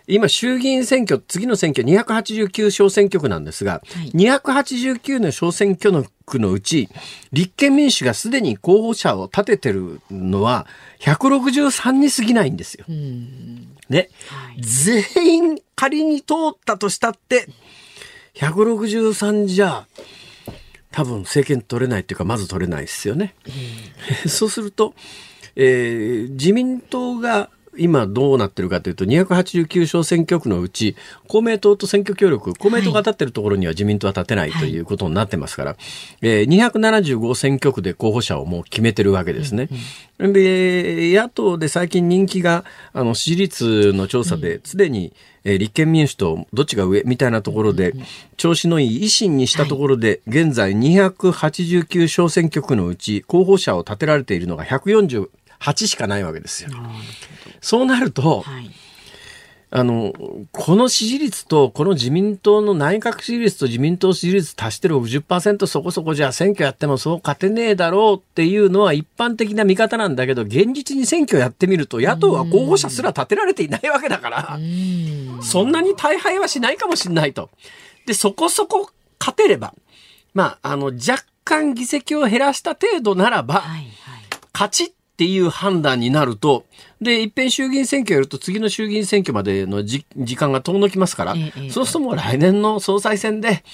[0.07, 6.89] 今衆議院選挙次の選挙289小選挙区なんですが、はい、289の小選挙区のうち
[7.33, 10.67] 立憲民主がすでに候補者を立ててるのは
[11.01, 12.85] 163に過ぎないんですよ。
[13.89, 15.05] ね、はい、全
[15.35, 17.49] 員仮に通ったとしたって
[18.35, 19.87] 163じゃ
[20.91, 23.35] 多分政権取れないっていうかまず取れないですよね。
[24.27, 24.95] そうすると、
[25.55, 30.97] えー、自民党が今どうなってるかというと289小選挙区のうち
[31.29, 34.83] 公明党と選挙協力公明党が立ってるところには自民党は立てないとい。
[34.83, 35.79] うことになってますから、はい、
[36.23, 39.69] えー、275選挙区で候補者をもう決めてるわけですね。
[40.19, 45.15] うんうん、で野党で最近人気があの支持率の調査ですでに、
[45.45, 47.95] えー、立憲民主党どっちが上みたいなところで、
[48.37, 56.71] 調子のいい維新にしたところで、現在289小選挙区のうち候補者を立てられているのが148しかないわけですよ。
[57.63, 58.71] そうなると、はい、
[59.71, 60.13] あの、
[60.53, 74.59] この支持率と、この自民党の内閣支持率と自民党支持率足して60%そこそこじゃあ選挙やってもそう勝てねえだろうっていうのは一般的な見方なんだけど、現実に選挙やってみると野党は候補者すら立てられていないわけだから、
[75.41, 77.49] そんなに大敗はしないかもしれないと。
[78.05, 79.73] で、そこそこ勝てれば、
[80.35, 83.87] まあ、あの、若干議席を減らした程度ならば、はいはい、
[84.53, 86.65] 勝ちっていう判断になると、
[87.03, 90.05] で、一遍衆議院選挙やると次の衆議院選挙までの時
[90.37, 93.65] 間が遠のきますから、ええ、そうするともう来年の総裁選で、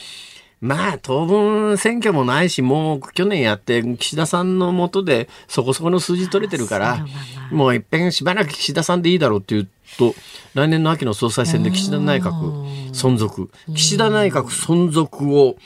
[0.61, 7.07] まあ、当分選挙もないし、もう去年やって、岸田さんのもとでそこそこの数字取れてるから、
[7.53, 9.69] もう一遍しばらく岸田さんでいいだろうっていう
[9.99, 10.15] と、
[10.55, 15.57] 来年の秋の総裁選で岸田内閣存続、岸田内閣存続を、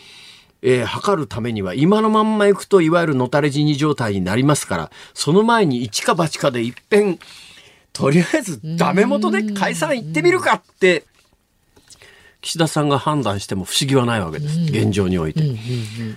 [0.63, 7.19] えー、測るためには今のまんま行くといわゆるのたれ死に状態になりますからその前に一か八かでいっぺん
[7.93, 11.05] とりあえずダメ元で解散行ってみるかって
[12.43, 15.41] 岸田さんが判断しても不思議はないわけです、現状において。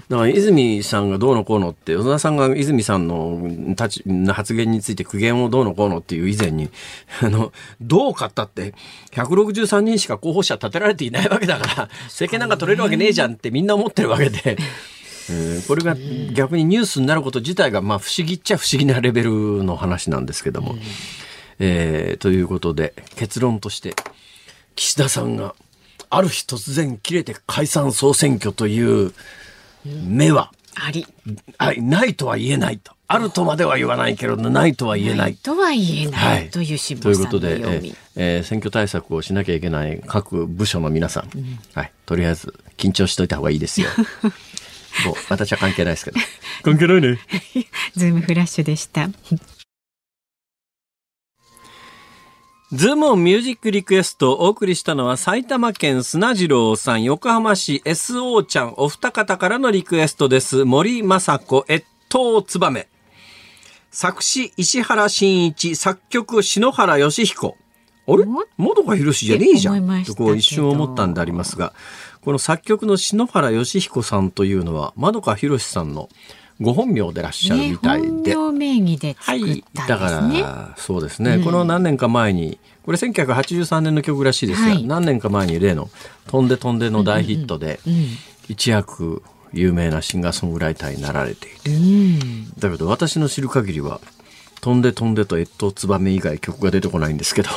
[0.10, 6.72] だから泉さんがどうのこうのって、小田さんが泉さんの立ち発言について苦言をどうのこうのっていう以前に、
[7.22, 8.74] あの、どう勝ったって、
[9.12, 14.40] 163人しか候補者立てられていないわけだから、 政権なんか取れるわけねえじゃんってみんな思ってるわけで。
[14.48, 14.58] え
[15.64, 15.96] ー、これが
[16.34, 20.76] 逆にニュースになること自体がまあ不思議っちゃ不思議なレベルの話なんですけども。
[21.60, 23.96] えー、ということで結論として
[24.76, 25.56] 岸田さんが
[26.10, 29.14] ある日突然切れて解散総選挙という
[29.86, 31.06] 目は、あり
[31.58, 32.94] あないとは言えないと。
[33.08, 35.36] あるとまでは言わないけど、ないとは言えない。
[35.36, 43.90] とは言えない、という辛坊ということで、えーえー、選挙対策をしなきゃいけない各部署の皆さん、うん、はい、とりあえず緊張しといた方がいいですよ。
[45.06, 46.20] もう私は関係ないですけど。
[46.64, 47.20] 関係ないね。
[47.96, 49.10] ズームフラッシュでした。
[52.76, 60.66] ズームオンミュージックリクエストをお送りしたのは埼玉県砂次郎さん、横浜市 SO ちゃん、お二方からのリクエストです。
[60.66, 62.90] 森昌子、越冬つばめ。
[63.92, 67.56] 作詞石原慎一、作曲篠原義彦。
[68.08, 68.26] あれ？
[68.58, 70.04] 窓が広しじゃねえじゃん。
[70.04, 71.72] とこう一瞬思ったんでありますが、
[72.26, 76.10] この作曲の篠原義彦さんというのは、窓か博さんの
[76.62, 78.36] ご本名でらっしゃるみたいで。
[78.36, 79.16] ね、名義でね。
[79.20, 85.90] はい、だから、そうですね、うん、この何年か前に、これ1983年の曲らしいですが、はい、何年か前に例の
[86.28, 87.80] 「飛んで飛んで」の大ヒットで、
[88.48, 89.22] 一躍
[89.54, 94.00] 有名なシンガーソングライターになられていて、うん、だけど私の知る限りは
[94.62, 97.50] 「飛んで飛んで」と「越冬ツバメ」以外曲が出てこないんですけど。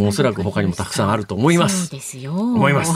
[0.00, 1.86] おそらく他にもたくさんあると思います。
[1.86, 2.32] そうですよ。
[2.32, 2.92] 思います。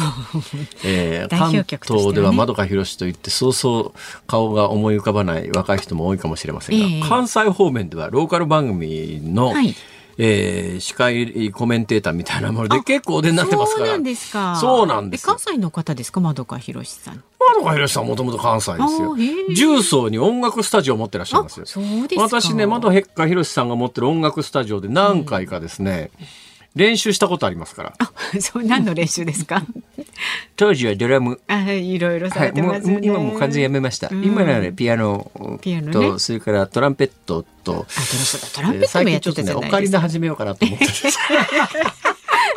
[0.85, 9.75] えー、 関東では窓か広といってそうそう顔が思い浮かばない若い人も多いかもしれませんが、えー、関西方面ではローカル番組の、はい
[10.21, 13.87] えー、司会コメンテーターみたいなもので結構お出になってますから。
[13.87, 14.57] そうなんですか。
[14.57, 15.25] そうなんです。
[15.25, 17.23] 関西の方ですか、窓川博さん。
[17.39, 19.17] 窓川博さんもともと関西ですよ。
[19.55, 21.67] 重曹に音楽スタジオを持ってらっしゃいますよ。
[21.67, 26.27] そうです私ね、窓川博さんが持ってる音楽スタジオで何回かですね、うん
[26.75, 27.93] 練習したことありますから。
[27.99, 28.11] あ、
[28.41, 29.63] そう何の練習ですか？
[30.57, 31.41] 当時はドラム。
[31.49, 34.09] あ、いろいろされてますね、はい、今も完全やめました。
[34.11, 37.87] うん、今ならピアノピアノ、と、それからトランペットと。
[37.89, 39.59] あ、トランペットもやってたじゃないですか。
[39.59, 40.85] 最近ちょっとね、オカリナ始めようかなと思って。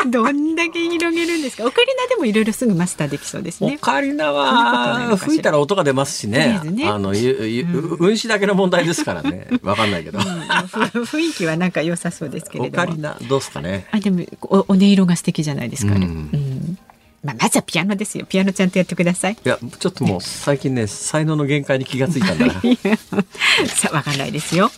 [0.09, 1.65] どんだけ広げるんですか？
[1.65, 3.77] オカリナでもいろいろすぐマスターできそうですね。
[3.81, 6.59] オカリナは吹いたら音が出ますしね。
[6.63, 9.47] ねあのゆゆ、うん、運指だけの問題ですからね。
[9.61, 12.83] わかんないけど、うん、雰囲気はなんか良さそうですけれども。
[12.83, 13.87] オカリナどうですかね。
[13.91, 16.05] あでもお音色が素敵じゃないですかね。
[16.05, 16.77] うん、
[17.23, 18.25] まあ、まずはピアノですよ。
[18.25, 19.33] ピアノちゃんとやってください。
[19.33, 22.53] いや、ちょっともう最近ね、才能の限界に気がついたんだな。
[23.67, 24.71] さあ、わかんないですよ。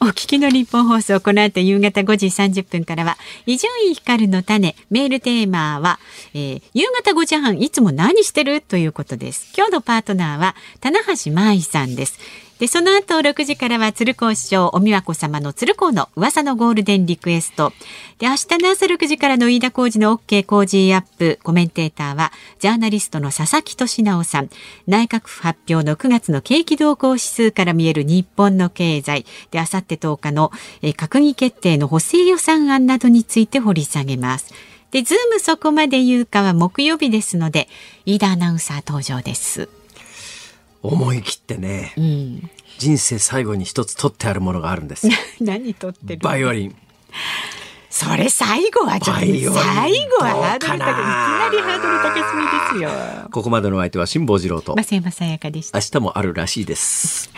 [0.00, 5.98] お聞きの日本放送、この後夕方5時30分からは、伊集院光の種、メールテーマは、
[6.34, 8.60] えー、夕方5時半、いつも何してる？
[8.60, 9.52] ということです。
[9.56, 12.20] 今日のパートナーは、棚橋舞さんです。
[12.58, 17.72] で、その後6時からは鶴光師匠、おみわこ様の鶴光の噂のゴールデンリクエスト。
[18.18, 21.38] で、明日の朝6時からの飯田浩二の OK 工事アップ。
[21.44, 24.50] コメンテーターは、ジャーナリストの佐々木俊直さん。
[24.88, 29.24] 内閣府発表の9月の景気動向指数から見える日本の経済。
[29.52, 30.50] で、あさって10日の、
[30.82, 34.52] 閣議決定の補正予算案などについて掘り下げます。
[34.90, 37.68] で、ズームそこまで言うかは木曜日ですので、
[38.04, 39.68] 飯田アナウンサー登場です。
[40.82, 45.08] 思い切ってね、うん、人生最後に一つ取ってあるものがあるんです。
[45.40, 46.76] 何取ってるバイオリン。
[47.90, 50.76] それ最後はちょっと最後はハードル高い。
[50.76, 52.14] いきなりハードル高
[52.70, 53.28] すぎですよ。
[53.30, 54.74] ここまでの相手は辛坊治郎と。
[54.74, 55.78] 増山さやかでした。
[55.78, 57.30] 明日もあるらしいです